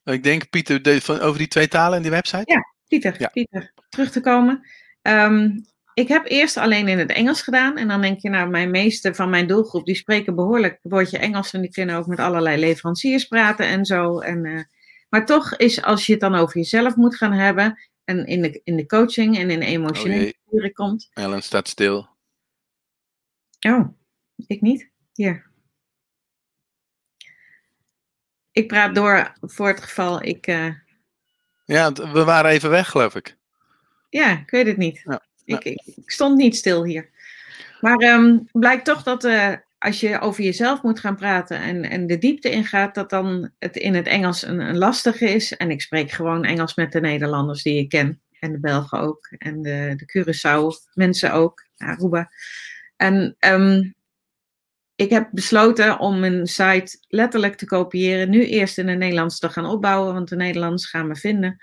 Ik 0.04 0.24
denk 0.24 0.50
Pieter 0.50 0.82
de, 0.82 1.02
van, 1.02 1.20
over 1.20 1.38
die 1.38 1.48
twee 1.48 1.68
talen 1.68 1.96
en 1.96 2.02
die 2.02 2.12
website. 2.12 2.52
Ja, 2.52 2.66
Pieter. 2.88 3.16
Ja. 3.18 3.28
Pieter 3.28 3.74
terug 3.90 4.12
te 4.12 4.22
komen. 4.22 4.68
Um, 5.02 5.66
ik 5.94 6.08
heb 6.08 6.26
eerst 6.26 6.58
alleen 6.58 6.88
in 6.88 7.00
het 7.00 7.12
Engels 7.12 7.42
gedaan. 7.42 7.78
En 7.78 7.88
dan 7.88 8.02
denk 8.02 8.20
je, 8.20 8.30
nou, 8.30 8.50
mijn 8.50 8.72
meeste 8.72 9.16
van 9.16 9.30
mijn 9.30 9.48
doelgroep, 9.48 9.86
die 9.86 9.96
spreken 9.96 10.36
behoorlijk 10.36 10.80
woordje 10.82 11.18
Engels. 11.18 11.54
En 11.54 11.62
die 11.62 11.72
kunnen 11.72 11.96
ook 11.96 12.08
met 12.08 12.20
allerlei 12.20 12.60
leveranciers 12.60 13.26
praten 13.26 13.66
en 13.66 13.86
zo. 13.86 14.20
En, 14.20 14.68
maar 15.10 15.26
toch 15.26 15.56
is, 15.56 15.84
als 15.84 16.06
je 16.06 16.12
het 16.12 16.22
dan 16.22 16.36
over 16.36 16.56
jezelf 16.56 16.96
moet 16.96 17.16
gaan 17.16 17.34
hebben. 17.34 17.80
En 18.04 18.26
in 18.26 18.42
de, 18.42 18.62
in 18.64 18.76
de 18.76 18.86
coaching 18.86 19.38
en 19.38 19.50
in 19.50 19.60
de 19.60 19.66
emotionele 19.66 20.34
oh 20.46 20.74
komt. 20.74 21.10
Ellen 21.14 21.44
staat 21.44 21.68
stil. 21.68 22.08
Oh, 23.64 23.88
ik 24.48 24.62
niet. 24.62 24.90
Hier. 25.14 25.52
Ik 28.52 28.68
praat 28.68 28.96
door 28.96 29.34
voor 29.42 29.68
het 29.68 29.82
geval 29.82 30.24
ik. 30.24 30.48
Uh... 30.48 30.76
Ja, 31.66 31.92
we 31.92 32.24
waren 32.24 32.52
even 32.52 32.70
weg, 32.70 32.90
geloof 32.90 33.16
ik. 33.16 33.38
Ja, 34.10 34.40
ik 34.40 34.50
weet 34.50 34.68
het 34.68 34.78
niet. 34.78 35.02
Ja, 35.04 35.26
ik, 35.46 35.64
ik, 35.64 35.82
ik, 35.86 36.12
stond 36.12 36.38
niet 36.38 36.56
stil 36.56 36.84
hier. 36.84 37.10
Maar 37.82 38.02
um, 38.02 38.48
blijkt 38.52 38.86
toch 38.86 39.04
dat 39.04 39.24
uh, 39.24 39.54
als 39.78 40.00
je 40.00 40.20
over 40.20 40.44
jezelf 40.44 40.82
moet 40.82 41.00
gaan 41.00 41.16
praten 41.16 41.60
en, 41.60 41.84
en 41.84 42.08
de 42.08 42.18
diepte 42.18 42.50
ingaat, 42.50 42.96
dat 42.96 43.10
dan 43.10 43.52
het 43.60 43.76
in 43.76 43.96
het 43.96 44.08
Engels 44.08 44.46
een, 44.46 44.60
een 44.60 44.78
lastige 44.78 45.26
is. 45.30 45.56
En 45.56 45.72
ik 45.72 45.82
spreek 45.82 46.12
gewoon 46.12 46.46
Engels 46.46 46.76
met 46.76 46.92
de 46.92 47.00
Nederlanders 47.00 47.64
die 47.64 47.80
ik 47.80 47.90
ken. 47.90 48.22
En 48.40 48.52
de 48.52 48.60
Belgen 48.60 49.00
ook. 49.00 49.28
En 49.38 49.62
de, 49.62 49.94
de 49.96 50.06
Curaçao 50.06 50.94
mensen 50.94 51.34
ook. 51.34 51.66
Aruba. 51.78 52.30
En 53.04 53.36
um, 53.40 53.96
ik 54.96 55.10
heb 55.10 55.30
besloten 55.32 56.00
om 56.00 56.20
mijn 56.20 56.48
site 56.48 56.98
letterlijk 57.08 57.56
te 57.56 57.66
kopiëren. 57.66 58.30
Nu 58.30 58.46
eerst 58.46 58.78
in 58.78 58.88
het 58.88 58.98
Nederlands 58.98 59.40
te 59.40 59.50
gaan 59.50 59.66
opbouwen, 59.66 60.14
want 60.14 60.30
de 60.30 60.36
Nederlands 60.36 60.90
gaan 60.90 61.08
me 61.08 61.16
vinden. 61.16 61.58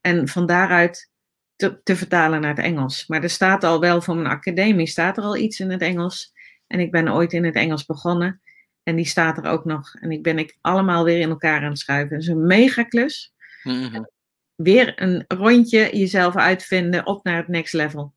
En 0.00 0.28
van 0.28 0.46
daaruit 0.46 1.10
te, 1.56 1.80
te, 1.82 1.96
vertalen 1.96 2.40
naar 2.40 2.56
het 2.56 2.64
Engels. 2.64 3.06
Maar 3.06 3.22
er 3.22 3.30
staat 3.30 3.64
al 3.64 3.80
wel 3.80 4.02
voor 4.02 4.14
mijn 4.14 4.26
academie, 4.26 4.86
staat 4.86 5.16
er 5.16 5.22
al 5.22 5.36
iets 5.36 5.60
in 5.60 5.70
het 5.70 5.82
Engels. 5.82 6.32
En 6.66 6.80
ik 6.80 6.90
ben 6.90 7.12
ooit 7.12 7.32
in 7.32 7.44
het 7.44 7.54
Engels 7.54 7.86
begonnen. 7.86 8.40
En 8.82 8.96
die 8.96 9.06
staat 9.06 9.38
er 9.38 9.44
ook 9.44 9.64
nog. 9.64 9.94
En 9.94 10.10
ik 10.10 10.22
ben 10.22 10.38
ik 10.38 10.56
allemaal 10.60 11.04
weer 11.04 11.20
in 11.20 11.30
elkaar 11.30 11.62
aan 11.62 11.70
het 11.70 11.78
schuiven. 11.78 12.16
Het 12.16 12.24
is 12.24 12.30
een 12.30 12.46
mega 12.46 12.82
klus. 12.82 13.34
Mm 13.62 13.82
-hmm. 13.82 14.10
Weer 14.54 15.02
een 15.02 15.24
rondje 15.28 15.96
jezelf 15.98 16.36
uitvinden 16.36 17.06
op 17.06 17.24
naar 17.24 17.36
het 17.36 17.48
next 17.48 17.72
level. 17.72 18.12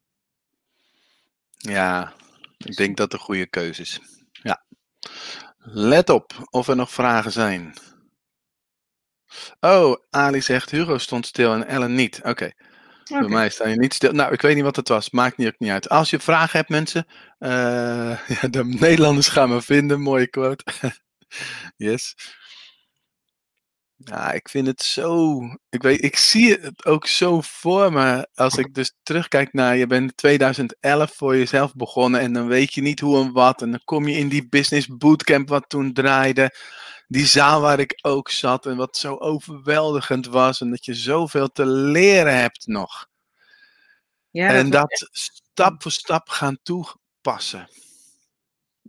Ja, 1.58 2.14
ik 2.66 2.76
denk 2.76 2.98
dat 2.98 3.12
het 3.12 3.22
een 3.22 3.26
goede 3.26 3.48
keuze 3.48 3.82
is. 3.82 4.00
Ja. 4.32 4.66
Let 5.58 6.10
op 6.10 6.48
of 6.50 6.68
er 6.68 6.76
nog 6.76 6.92
vragen 6.92 7.32
zijn. 7.32 7.74
Oh, 9.60 9.96
Ali 10.10 10.42
zegt 10.42 10.72
Hugo 10.72 10.98
stond 10.98 11.26
stil 11.26 11.54
en 11.54 11.68
Ellen 11.68 11.96
niet. 11.96 12.18
Oké. 12.18 12.30
Okay. 12.30 12.54
Okay. 13.04 13.20
Bij 13.20 13.30
mij 13.30 13.50
sta 13.50 13.68
je 13.68 13.76
niet 13.76 13.94
stil. 13.94 14.12
Nou, 14.12 14.34
ik 14.34 14.42
weet 14.42 14.56
niet 14.56 14.64
wat 14.64 14.76
het 14.76 14.88
was. 14.88 15.10
Maakt 15.10 15.38
niet, 15.38 15.48
ook 15.48 15.60
niet 15.60 15.72
uit. 15.72 15.90
Als 15.90 16.10
je 16.10 16.20
vragen 16.20 16.58
hebt, 16.58 16.70
mensen. 16.70 17.06
Uh, 17.40 17.50
ja, 18.42 18.48
de 18.50 18.64
Nederlanders 18.64 19.28
gaan 19.28 19.50
me 19.50 19.62
vinden. 19.62 20.02
Mooie 20.02 20.28
quote. 20.28 20.64
yes. 21.76 22.16
Ja, 24.06 24.32
ik 24.32 24.50
vind 24.50 24.68
het 24.68 24.82
zo. 24.82 25.40
Ik, 25.70 25.82
weet, 25.82 26.04
ik 26.04 26.16
zie 26.16 26.52
het 26.52 26.86
ook 26.86 27.08
zo 27.08 27.42
voor 27.42 27.94
me. 27.94 28.28
Als 28.34 28.58
ik 28.58 28.74
dus 28.74 28.96
terugkijk 29.04 29.54
naar. 29.54 29.78
Je 29.78 29.88
bent 29.88 30.18
2011 30.18 31.14
voor 31.16 31.38
jezelf 31.38 31.74
begonnen. 31.76 32.20
En 32.22 32.34
dan 32.34 32.48
weet 32.48 32.74
je 32.74 32.82
niet 32.82 33.00
hoe 33.00 33.24
en 33.24 33.32
wat. 33.32 33.62
En 33.62 33.72
dan 33.72 33.82
kom 33.84 34.08
je 34.08 34.18
in 34.18 34.30
die 34.30 34.48
business 34.50 34.88
bootcamp 34.88 35.50
wat 35.50 35.70
toen 35.70 35.94
draaide. 35.94 36.56
Die 37.08 37.26
zaal 37.26 37.62
waar 37.62 37.80
ik 37.80 38.00
ook 38.02 38.30
zat. 38.30 38.66
En 38.66 38.78
wat 38.78 38.98
zo 38.98 39.16
overweldigend 39.16 40.28
was. 40.28 40.62
En 40.62 40.70
dat 40.70 40.86
je 40.86 40.94
zoveel 40.94 41.48
te 41.48 41.66
leren 41.66 42.38
hebt 42.38 42.68
nog. 42.68 43.08
Ja, 44.30 44.48
en 44.48 44.70
dat, 44.70 44.90
dat 44.90 45.10
stap 45.12 45.82
voor 45.82 45.92
stap 45.92 46.30
gaan 46.30 46.58
toepassen. 46.64 47.70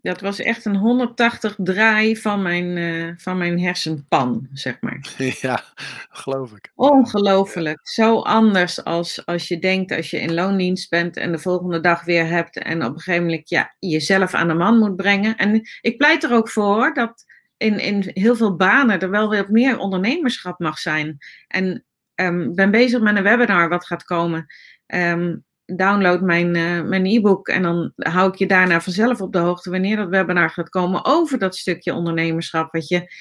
Dat 0.05 0.21
was 0.21 0.40
echt 0.40 0.64
een 0.64 0.77
180 0.77 1.55
draai 1.59 2.17
van 2.17 2.43
mijn, 2.43 2.77
uh, 2.77 3.12
van 3.17 3.38
mijn 3.38 3.61
hersenpan, 3.61 4.49
zeg 4.53 4.81
maar. 4.81 5.01
Ja, 5.40 5.64
geloof 6.09 6.53
ik. 6.53 6.73
Ongelooflijk. 6.75 7.79
Zo 7.83 8.21
anders 8.21 8.85
als 8.85 9.27
als 9.27 9.49
je 9.49 9.59
denkt 9.59 9.93
als 9.93 10.11
je 10.11 10.21
in 10.21 10.35
loondienst 10.35 10.90
bent 10.90 11.17
en 11.17 11.33
de 11.33 11.38
volgende 11.38 11.81
dag 11.81 12.05
weer 12.05 12.27
hebt 12.27 12.59
en 12.59 12.85
op 12.85 12.95
een 12.95 13.01
gegeven 13.01 13.25
moment 13.25 13.49
ja, 13.49 13.75
jezelf 13.79 14.35
aan 14.35 14.49
de 14.49 14.55
man 14.55 14.79
moet 14.79 14.97
brengen. 14.97 15.37
En 15.37 15.61
ik 15.81 15.97
pleit 15.97 16.25
er 16.25 16.33
ook 16.33 16.51
voor 16.51 16.95
dat 16.95 17.25
in, 17.57 17.79
in 17.79 18.11
heel 18.14 18.37
veel 18.37 18.57
banen 18.57 19.01
er 19.01 19.11
wel 19.11 19.29
weer 19.29 19.47
meer 19.51 19.79
ondernemerschap 19.79 20.59
mag 20.59 20.79
zijn. 20.79 21.19
En 21.49 21.85
ik 22.14 22.25
um, 22.25 22.55
ben 22.55 22.71
bezig 22.71 23.01
met 23.01 23.17
een 23.17 23.23
webinar 23.23 23.69
wat 23.69 23.87
gaat 23.87 24.05
komen. 24.05 24.47
Um, 24.87 25.45
download 25.64 26.20
mijn, 26.20 26.55
uh, 26.55 26.83
mijn 26.83 27.07
e-book 27.07 27.48
en 27.48 27.62
dan 27.62 27.92
hou 27.96 28.29
ik 28.29 28.35
je 28.35 28.46
daarna 28.46 28.81
vanzelf 28.81 29.20
op 29.20 29.33
de 29.33 29.38
hoogte 29.38 29.70
wanneer 29.70 29.96
dat 29.96 30.09
webinar 30.09 30.50
gaat 30.50 30.68
komen 30.68 31.05
over 31.05 31.38
dat 31.38 31.57
stukje 31.57 31.94
ondernemerschap 31.94 32.72
wat 32.72 32.88
je 32.88 33.12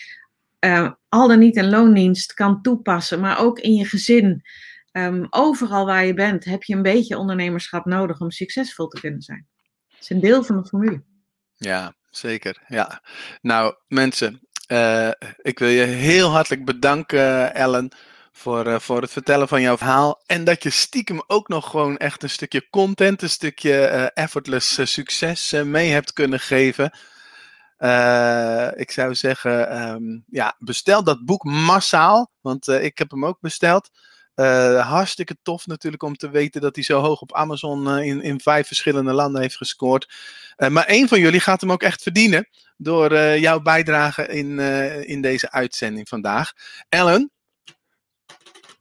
uh, 0.59 0.91
al 1.09 1.27
dan 1.27 1.39
niet 1.39 1.55
in 1.55 1.69
loondienst 1.69 2.33
kan 2.33 2.61
toepassen, 2.61 3.19
maar 3.19 3.39
ook 3.39 3.59
in 3.59 3.73
je 3.73 3.85
gezin. 3.85 4.41
Um, 4.91 5.27
overal 5.29 5.85
waar 5.85 6.05
je 6.05 6.13
bent 6.13 6.45
heb 6.45 6.63
je 6.63 6.75
een 6.75 6.81
beetje 6.81 7.17
ondernemerschap 7.17 7.85
nodig 7.85 8.19
om 8.19 8.31
succesvol 8.31 8.87
te 8.87 8.99
kunnen 8.99 9.21
zijn. 9.21 9.47
Het 9.87 10.01
is 10.01 10.09
een 10.09 10.19
deel 10.19 10.43
van 10.43 10.61
de 10.61 10.67
formule. 10.67 11.03
Ja, 11.55 11.93
zeker. 12.09 12.61
Ja. 12.67 13.01
Nou, 13.41 13.75
mensen, 13.87 14.41
uh, 14.67 15.11
ik 15.37 15.59
wil 15.59 15.67
je 15.67 15.83
heel 15.83 16.29
hartelijk 16.29 16.65
bedanken, 16.65 17.55
Ellen 17.55 17.91
voor, 18.35 18.67
uh, 18.67 18.79
voor 18.79 19.01
het 19.01 19.11
vertellen 19.11 19.47
van 19.47 19.61
jouw 19.61 19.77
verhaal. 19.77 20.21
En 20.25 20.43
dat 20.43 20.63
je 20.63 20.69
stiekem 20.69 21.23
ook 21.27 21.47
nog 21.47 21.69
gewoon 21.69 21.97
echt 21.97 22.23
een 22.23 22.29
stukje 22.29 22.69
content, 22.69 23.21
een 23.21 23.29
stukje 23.29 23.89
uh, 23.91 24.23
effortless 24.23 24.79
uh, 24.79 24.85
succes 24.85 25.51
mee 25.51 25.91
hebt 25.91 26.13
kunnen 26.13 26.39
geven. 26.39 26.97
Ik 28.75 28.91
zou 28.91 29.15
zeggen, 29.15 29.81
um, 29.81 30.23
ja, 30.27 30.55
bestel 30.59 31.03
dat 31.03 31.25
boek 31.25 31.43
massaal, 31.43 32.31
want 32.41 32.67
ik 32.67 32.97
heb 32.97 33.11
hem 33.11 33.25
ook 33.25 33.39
besteld. 33.39 33.89
Hartstikke 34.81 35.37
tof 35.41 35.67
natuurlijk 35.67 36.03
om 36.03 36.15
te 36.15 36.29
weten 36.29 36.61
dat 36.61 36.75
hij 36.75 36.83
zo 36.83 36.99
hoog 36.99 37.21
op 37.21 37.33
Amazon 37.33 37.99
in, 37.99 38.21
in 38.21 38.39
vijf 38.39 38.67
verschillende 38.67 39.13
landen 39.13 39.41
heeft 39.41 39.57
gescoord. 39.57 40.13
maar 40.69 40.85
één 40.85 41.07
van 41.07 41.19
jullie 41.19 41.39
gaat 41.39 41.61
hem 41.61 41.71
ook 41.71 41.83
echt 41.83 42.01
verdienen 42.01 42.49
door 42.77 43.17
jouw 43.19 43.59
bijdrage 43.59 44.27
in, 44.27 44.59
in 45.07 45.21
deze 45.21 45.51
uitzending 45.51 46.09
vandaag. 46.09 46.51
Ellen, 46.89 47.31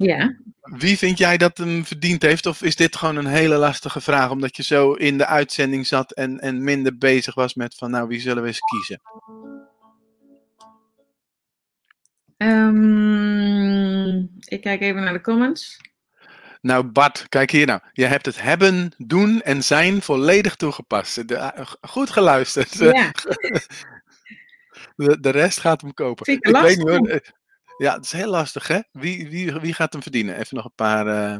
ja. 0.03 0.37
Wie 0.61 0.99
vind 0.99 1.19
jij 1.19 1.37
dat 1.37 1.59
hem 1.59 1.85
verdiend 1.85 2.23
heeft? 2.23 2.47
Of 2.47 2.63
is 2.63 2.77
dit 2.77 2.97
gewoon 2.97 3.17
een 3.17 3.27
hele 3.27 3.57
lastige 3.57 4.01
vraag, 4.01 4.31
omdat 4.31 4.57
je 4.57 4.63
zo 4.63 4.93
in 4.93 5.19
de 5.19 5.27
uitzending 5.27 5.87
zat 5.87 6.13
en, 6.13 6.41
en 6.41 6.65
minder 6.65 6.99
bezig 6.99 7.35
was 7.35 7.55
met 7.55 7.75
van 7.75 7.91
nou, 7.91 8.09
wie 8.09 8.21
zullen 8.21 8.43
we 8.43 8.49
eens 8.49 8.61
kiezen? 8.61 9.01
Um, 12.37 14.31
ik 14.45 14.61
kijk 14.61 14.81
even 14.81 15.03
naar 15.03 15.13
de 15.13 15.21
comments. 15.21 15.81
Nou, 16.61 16.85
Bart, 16.85 17.27
kijk 17.29 17.51
hier 17.51 17.67
nou. 17.67 17.81
Je 17.93 18.05
hebt 18.05 18.27
het 18.27 18.43
hebben, 18.43 18.95
doen 18.97 19.41
en 19.41 19.63
zijn 19.63 20.03
volledig 20.03 20.57
toegepast. 20.57 21.29
De, 21.29 21.35
eh, 21.35 21.67
goed 21.81 22.11
geluisterd. 22.11 22.75
Ja. 22.75 23.11
De, 24.97 25.21
de, 25.21 25.31
rest 25.31 25.61
gaat 25.61 25.81
hem 25.81 25.95
kopen. 25.95 26.33
Ik, 26.33 26.47
ik 26.47 26.57
weet 26.57 26.77
niet 26.77 26.89
hoor. 26.89 27.21
Ja, 27.77 27.95
het 27.95 28.05
is 28.05 28.13
heel 28.13 28.31
lastig, 28.31 28.69
hè? 28.69 28.81
Wie, 28.93 29.29
wie, 29.29 29.53
wie 29.53 29.75
gaat 29.75 29.93
hem 29.93 30.03
verdienen? 30.03 30.39
Even 30.39 30.57
nog 30.57 30.65
een 30.65 30.75
paar. 30.75 31.07
Uh... 31.07 31.37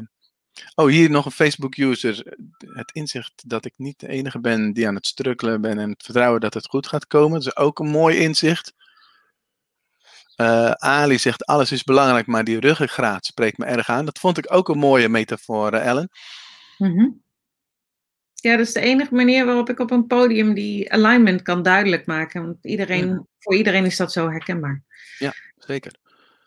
Oh, 0.75 0.87
hier 0.87 1.09
nog 1.09 1.25
een 1.25 1.31
Facebook-user. 1.31 2.37
Het 2.57 2.91
inzicht 2.91 3.49
dat 3.49 3.65
ik 3.65 3.73
niet 3.77 3.99
de 3.99 4.07
enige 4.07 4.39
ben 4.39 4.73
die 4.73 4.87
aan 4.87 4.95
het 4.95 5.07
strukkelen 5.07 5.61
ben 5.61 5.79
en 5.79 5.89
het 5.89 6.03
vertrouwen 6.03 6.41
dat 6.41 6.53
het 6.53 6.67
goed 6.67 6.87
gaat 6.87 7.07
komen. 7.07 7.39
Dat 7.39 7.47
is 7.47 7.55
ook 7.55 7.79
een 7.79 7.89
mooi 7.89 8.17
inzicht. 8.17 8.73
Uh, 10.37 10.71
Ali 10.71 11.17
zegt: 11.17 11.45
alles 11.45 11.71
is 11.71 11.83
belangrijk, 11.83 12.27
maar 12.27 12.43
die 12.43 12.59
ruggengraat 12.59 13.25
spreekt 13.25 13.57
me 13.57 13.65
erg 13.65 13.89
aan. 13.89 14.05
Dat 14.05 14.19
vond 14.19 14.37
ik 14.37 14.53
ook 14.53 14.69
een 14.69 14.77
mooie 14.77 15.09
metafoor, 15.09 15.73
uh, 15.73 15.85
Ellen. 15.85 16.09
Mm 16.77 16.97
-hmm. 16.97 17.21
Ja, 18.33 18.57
dat 18.57 18.67
is 18.67 18.73
de 18.73 18.79
enige 18.79 19.13
manier 19.13 19.45
waarop 19.45 19.69
ik 19.69 19.79
op 19.79 19.91
een 19.91 20.07
podium 20.07 20.53
die 20.53 20.91
alignment 20.91 21.41
kan 21.41 21.63
duidelijk 21.63 22.05
maken. 22.05 22.45
Want 22.45 22.65
iedereen, 22.65 23.27
voor 23.39 23.55
iedereen 23.55 23.85
is 23.85 23.97
dat 23.97 24.11
zo 24.11 24.29
herkenbaar. 24.29 24.83
Ja, 25.17 25.33
zeker 25.57 26.01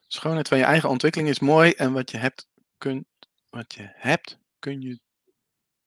schoonheid 0.06 0.48
van 0.48 0.58
je 0.58 0.64
eigen 0.64 0.88
ontwikkeling 0.88 1.28
is 1.28 1.38
mooi 1.38 1.72
en 1.72 1.92
wat 1.92 2.10
je 2.10 2.16
hebt, 2.16 2.48
kunt, 2.78 3.06
wat 3.50 3.74
je 3.74 3.90
hebt 3.94 4.38
kun 4.58 4.80
je 4.80 5.00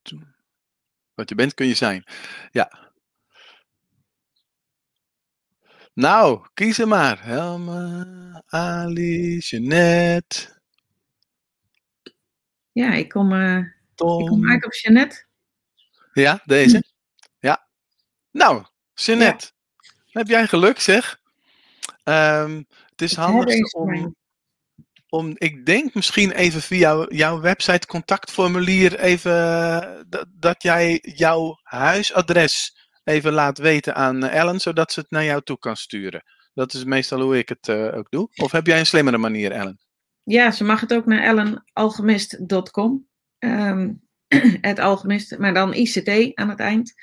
doen. 0.01 0.35
Wat 1.13 1.29
je 1.29 1.35
bent, 1.35 1.53
kun 1.53 1.65
je 1.65 1.73
zijn. 1.73 2.03
Ja. 2.51 2.91
Nou, 5.93 6.47
kies 6.53 6.79
er 6.79 6.87
maar. 6.87 7.23
Helma, 7.23 8.43
Ali, 8.47 9.37
Jeanette. 9.37 10.61
Ja, 12.71 12.93
ik 12.93 13.09
kom, 13.09 13.33
uh, 13.33 13.57
ik 13.57 13.95
kom 13.95 14.49
uit 14.49 14.65
op 14.65 14.73
Jeanette. 14.73 15.25
Ja, 16.13 16.41
deze? 16.45 16.77
Hm. 16.77 16.81
Ja. 17.47 17.67
Nou, 18.31 18.65
Jeanette. 18.93 19.51
Heb 20.09 20.27
jij 20.27 20.47
geluk, 20.47 20.79
zeg? 20.79 21.21
Um, 22.03 22.67
het 22.99 23.09
is 23.09 23.15
handig 23.15 23.73
om, 23.73 24.15
om, 25.09 25.33
ik 25.37 25.65
denk 25.65 25.93
misschien 25.93 26.31
even 26.31 26.61
via 26.61 27.05
jouw 27.09 27.39
website 27.39 27.87
contactformulier 27.87 28.99
even 28.99 29.31
dat, 30.09 30.25
dat 30.35 30.63
jij 30.63 30.99
jouw 31.01 31.59
huisadres 31.63 32.77
even 33.03 33.33
laat 33.33 33.57
weten 33.57 33.95
aan 33.95 34.23
Ellen, 34.23 34.59
zodat 34.59 34.91
ze 34.91 34.99
het 34.99 35.11
naar 35.11 35.23
jou 35.23 35.41
toe 35.41 35.57
kan 35.57 35.75
sturen. 35.75 36.23
Dat 36.53 36.73
is 36.73 36.83
meestal 36.83 37.21
hoe 37.21 37.37
ik 37.37 37.49
het 37.49 37.67
uh, 37.67 37.97
ook 37.97 38.11
doe. 38.11 38.29
Of 38.35 38.51
heb 38.51 38.65
jij 38.65 38.79
een 38.79 38.85
slimmere 38.85 39.17
manier, 39.17 39.51
Ellen? 39.51 39.79
Ja, 40.23 40.51
ze 40.51 40.63
mag 40.63 40.79
het 40.79 40.93
ook 40.93 41.05
naar 41.05 41.23
ellenalchemist.com. 41.23 43.07
Um, 43.39 44.01
het 44.61 44.79
alchemist, 44.79 45.37
maar 45.37 45.53
dan 45.53 45.73
ICT 45.73 46.35
aan 46.35 46.49
het 46.49 46.59
eind. 46.59 46.93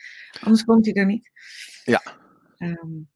Anders 0.41 0.65
komt 0.65 0.85
hij 0.85 0.95
er 0.95 1.07
niet. 1.07 1.31
Ja. 1.85 2.03
Um, 2.59 3.09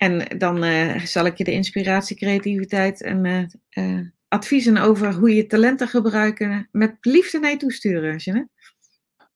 en 0.00 0.38
dan 0.38 0.64
uh, 0.64 1.04
zal 1.04 1.26
ik 1.26 1.36
je 1.36 1.44
de 1.44 1.52
inspiratie, 1.52 2.16
creativiteit 2.16 3.02
en 3.02 3.24
uh, 3.24 3.44
uh, 3.70 4.00
adviezen 4.28 4.76
over 4.76 5.14
hoe 5.14 5.34
je 5.34 5.46
talenten 5.46 5.88
gebruiken 5.88 6.68
met 6.72 6.96
liefde 7.00 7.38
naar 7.38 7.50
je 7.50 7.56
toesturen, 7.56 8.16
Jeanette. 8.16 8.50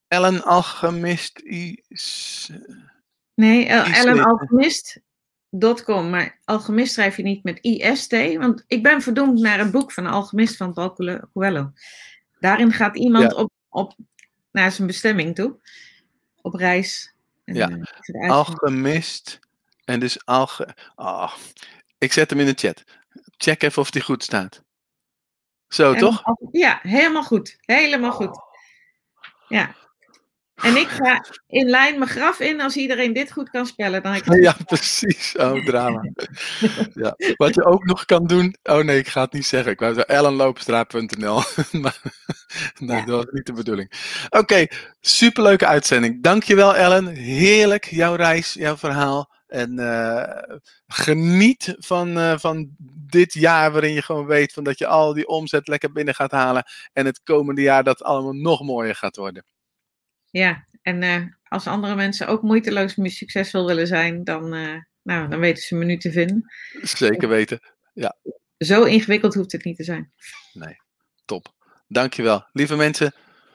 Ellen 0.08 0.44
Alchemist 0.44 1.40
is... 1.40 2.50
Nee, 3.34 3.66
ellenalchemist.com, 3.66 6.10
maar 6.10 6.40
alchemist 6.44 6.92
schrijf 6.92 7.16
je 7.16 7.22
niet 7.22 7.42
met 7.42 7.58
IST, 7.60 8.36
want 8.36 8.64
ik 8.66 8.82
ben 8.82 9.02
verdoemd 9.02 9.40
naar 9.40 9.60
een 9.60 9.70
boek 9.70 9.92
van 9.92 10.04
de 10.04 10.10
alchemist 10.10 10.56
van 10.56 10.72
Paul 10.72 10.94
Coelho. 11.32 11.72
Daarin 12.38 12.72
gaat 12.72 12.96
iemand 12.96 13.32
ja. 13.32 13.38
op, 13.38 13.50
op 13.68 13.94
naar 14.50 14.72
zijn 14.72 14.86
bestemming 14.86 15.34
toe, 15.34 15.56
op 16.42 16.54
reis. 16.54 17.14
En, 17.44 17.54
ja, 17.54 17.78
alchemist 18.28 19.42
en 19.84 20.00
dus 20.00 20.26
alge... 20.26 20.76
Oh, 20.94 21.32
ik 21.98 22.12
zet 22.12 22.30
hem 22.30 22.40
in 22.40 22.46
de 22.46 22.54
chat. 22.56 22.84
Check 23.36 23.62
even 23.62 23.82
of 23.82 23.90
die 23.90 24.02
goed 24.02 24.22
staat. 24.22 24.62
Zo, 25.68 25.94
toch? 25.94 26.22
Ja, 26.50 26.78
helemaal 26.82 27.22
goed. 27.22 27.56
Helemaal 27.60 28.12
goed. 28.12 28.38
Ja. 29.48 29.74
En 30.54 30.76
ik 30.76 30.88
ga 30.88 31.24
in 31.46 31.68
lijn 31.68 31.98
mijn 31.98 32.10
graf 32.10 32.40
in 32.40 32.60
als 32.60 32.76
iedereen 32.76 33.12
dit 33.12 33.32
goed 33.32 33.50
kan 33.50 33.66
spellen. 33.66 34.02
Dan 34.02 34.14
ik 34.14 34.34
ja, 34.42 34.56
precies. 34.66 35.36
Oh, 35.36 35.64
drama. 35.64 36.02
ja. 36.94 37.14
Wat 37.36 37.54
je 37.54 37.64
ook 37.64 37.84
nog 37.84 38.04
kan 38.04 38.26
doen. 38.26 38.56
Oh 38.62 38.84
nee, 38.84 38.98
ik 38.98 39.08
ga 39.08 39.20
het 39.20 39.32
niet 39.32 39.46
zeggen. 39.46 39.72
Ik 39.72 39.80
wou 39.80 39.94
zeggen 39.94 40.14
ellenloopstraat.nl. 40.14 41.42
maar 41.82 42.00
nee, 42.78 42.96
ja. 42.98 43.04
dat 43.04 43.24
was 43.24 43.32
niet 43.32 43.46
de 43.46 43.52
bedoeling. 43.52 43.92
Oké, 44.24 44.38
okay, 44.38 44.70
superleuke 45.00 45.66
uitzending. 45.66 46.22
Dankjewel 46.22 46.76
Ellen. 46.76 47.06
Heerlijk, 47.06 47.84
jouw 47.84 48.14
reis, 48.14 48.52
jouw 48.52 48.76
verhaal. 48.76 49.33
En 49.46 49.80
uh, 49.80 50.58
geniet 50.86 51.74
van, 51.78 52.18
uh, 52.18 52.38
van 52.38 52.74
dit 53.08 53.32
jaar 53.32 53.72
waarin 53.72 53.92
je 53.92 54.02
gewoon 54.02 54.26
weet 54.26 54.52
van 54.52 54.64
dat 54.64 54.78
je 54.78 54.86
al 54.86 55.12
die 55.12 55.26
omzet 55.26 55.68
lekker 55.68 55.92
binnen 55.92 56.14
gaat 56.14 56.30
halen. 56.30 56.64
En 56.92 57.06
het 57.06 57.22
komende 57.22 57.62
jaar 57.62 57.84
dat 57.84 58.02
allemaal 58.02 58.32
nog 58.32 58.62
mooier 58.62 58.94
gaat 58.94 59.16
worden. 59.16 59.44
Ja, 60.30 60.66
en 60.82 61.02
uh, 61.02 61.26
als 61.42 61.66
andere 61.66 61.94
mensen 61.94 62.26
ook 62.26 62.42
moeiteloos 62.42 62.94
succesvol 62.96 63.66
willen 63.66 63.86
zijn, 63.86 64.24
dan, 64.24 64.48
nou, 65.02 65.28
dan 65.28 65.38
weten 65.38 65.62
ze 65.62 65.74
me 65.74 65.84
nu 65.84 65.96
te 65.96 66.12
vinden. 66.12 66.52
Zeker 66.82 67.28
weten, 67.28 67.60
ja. 67.92 68.16
Zo 68.58 68.84
ingewikkeld 68.84 69.34
hoeft 69.34 69.52
het 69.52 69.64
niet 69.64 69.76
te 69.76 69.84
zijn. 69.84 70.12
Nee, 70.52 70.76
top. 71.24 71.54
Dankjewel. 71.88 72.48
Lieve 72.52 72.76
mensen, 72.76 73.14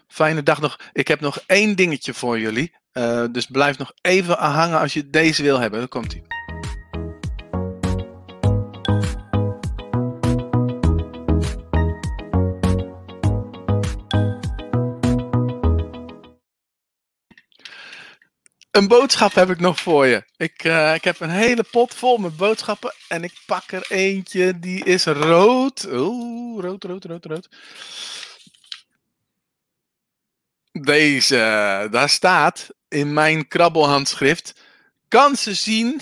fijne 0.10 0.44
dag 0.44 0.62
nog. 0.62 0.80
Ik 0.94 1.08
heb 1.08 1.20
nog 1.20 1.40
één 1.46 1.76
dingetje 1.76 2.14
voor 2.14 2.40
jullie. 2.40 2.76
Uh, 2.94 3.26
dus 3.32 3.46
blijf 3.46 3.78
nog 3.78 3.92
even 4.02 4.38
hangen 4.38 4.80
als 4.80 4.94
je 4.94 5.10
deze 5.10 5.44
wil 5.44 5.60
hebben. 5.60 5.80
Dan 5.80 5.90
komt 5.90 6.12
hij. 6.12 6.24
Een 18.72 18.88
boodschap 18.88 19.34
heb 19.34 19.50
ik 19.50 19.60
nog 19.60 19.80
voor 19.80 20.06
je. 20.06 20.24
Ik, 20.38 20.64
uh, 20.64 20.94
ik 20.94 21.04
heb 21.04 21.20
een 21.20 21.30
hele 21.30 21.64
pot 21.72 21.94
vol 21.94 22.18
met 22.18 22.38
boodschappen. 22.38 22.94
En 23.08 23.24
ik 23.24 23.34
pak 23.46 23.72
er 23.72 23.86
eentje, 23.90 24.60
die 24.60 24.86
is 24.86 25.06
rood. 25.06 25.88
Oeh, 25.92 26.64
rood, 26.64 26.84
rood, 26.84 27.06
rood, 27.06 27.26
rood. 27.26 27.50
Deze, 30.82 31.88
daar 31.92 32.10
staat 32.10 32.68
in 32.88 33.14
mijn 33.14 33.48
krabbelhandschrift: 33.48 34.62
kansen 35.08 35.56
zien, 35.56 36.02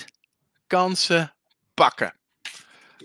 kansen 0.66 1.34
pakken. 1.74 2.16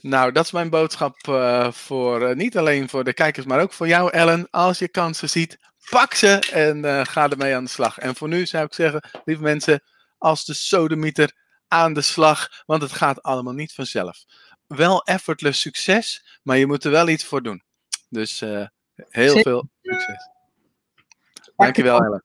Nou, 0.02 0.32
dat 0.32 0.46
is 0.46 0.52
mijn 0.52 0.70
boodschap 0.70 1.28
uh, 1.28 1.72
voor 1.72 2.22
uh, 2.22 2.36
niet 2.36 2.58
alleen 2.58 2.90
voor 2.90 3.04
de 3.04 3.14
kijkers, 3.14 3.46
maar 3.46 3.62
ook 3.62 3.74
voor 3.74 3.88
jou, 3.88 4.12
Ellen. 4.12 4.48
Als 4.50 4.80
je 4.80 4.88
kansen 4.88 5.30
ziet, 5.30 5.58
pak 5.90 6.14
ze 6.14 6.40
en 6.52 6.78
uh, 6.78 7.02
ga 7.06 7.30
ermee 7.30 7.56
aan 7.56 7.64
de 7.64 7.70
slag. 7.70 7.98
En 7.98 8.16
voor 8.16 8.28
nu 8.28 8.46
zou 8.46 8.66
ik 8.66 8.74
zeggen, 8.74 9.10
lieve 9.26 9.42
mensen, 9.42 9.84
als 10.18 10.46
de 10.46 10.54
sodemieter 10.54 11.32
aan 11.68 11.94
de 11.94 12.02
slag, 12.02 12.64
want 12.66 12.82
het 12.82 12.92
gaat 12.92 13.22
allemaal 13.22 13.54
niet 13.54 13.74
vanzelf. 13.74 14.24
Wel 14.68 15.04
effortless 15.04 15.62
succes, 15.62 16.26
maar 16.44 16.58
je 16.58 16.68
moet 16.68 16.84
er 16.84 16.92
wel 16.92 17.08
iets 17.08 17.26
voor 17.26 17.44
doen. 17.44 17.64
Dus 18.10 18.40
heel 18.96 19.42
veel 19.42 19.70
succes. 19.82 20.33
Dankjewel, 21.56 22.04
Ellen. 22.04 22.24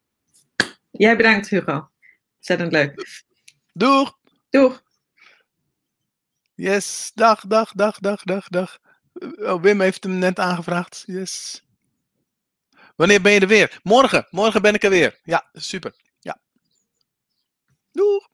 Jij 0.91 1.17
bedankt, 1.17 1.49
Hugo. 1.49 1.91
Ontzettend 2.37 2.73
leuk. 2.73 3.25
Doeg. 3.73 4.19
Doeg. 4.51 4.83
Yes, 6.55 7.11
dag, 7.15 7.41
dag, 7.41 7.73
dag, 7.73 7.99
dag, 7.99 8.23
dag, 8.23 8.49
dag. 8.49 8.79
Oh, 9.39 9.63
Wim 9.63 9.81
heeft 9.81 10.05
hem 10.05 10.19
net 10.19 10.39
aangevraagd. 10.39 11.03
Yes. 11.07 11.63
Wanneer 12.97 13.23
ben 13.23 13.33
je 13.33 13.41
er 13.41 13.47
weer? 13.47 13.79
Morgen. 13.83 14.27
Morgen 14.31 14.63
ben 14.63 14.75
ik 14.75 14.83
er 14.83 14.91
weer. 14.91 15.21
Ja, 15.23 15.49
super. 15.53 15.95
Ja. 16.19 16.41
Doeg. 17.93 18.29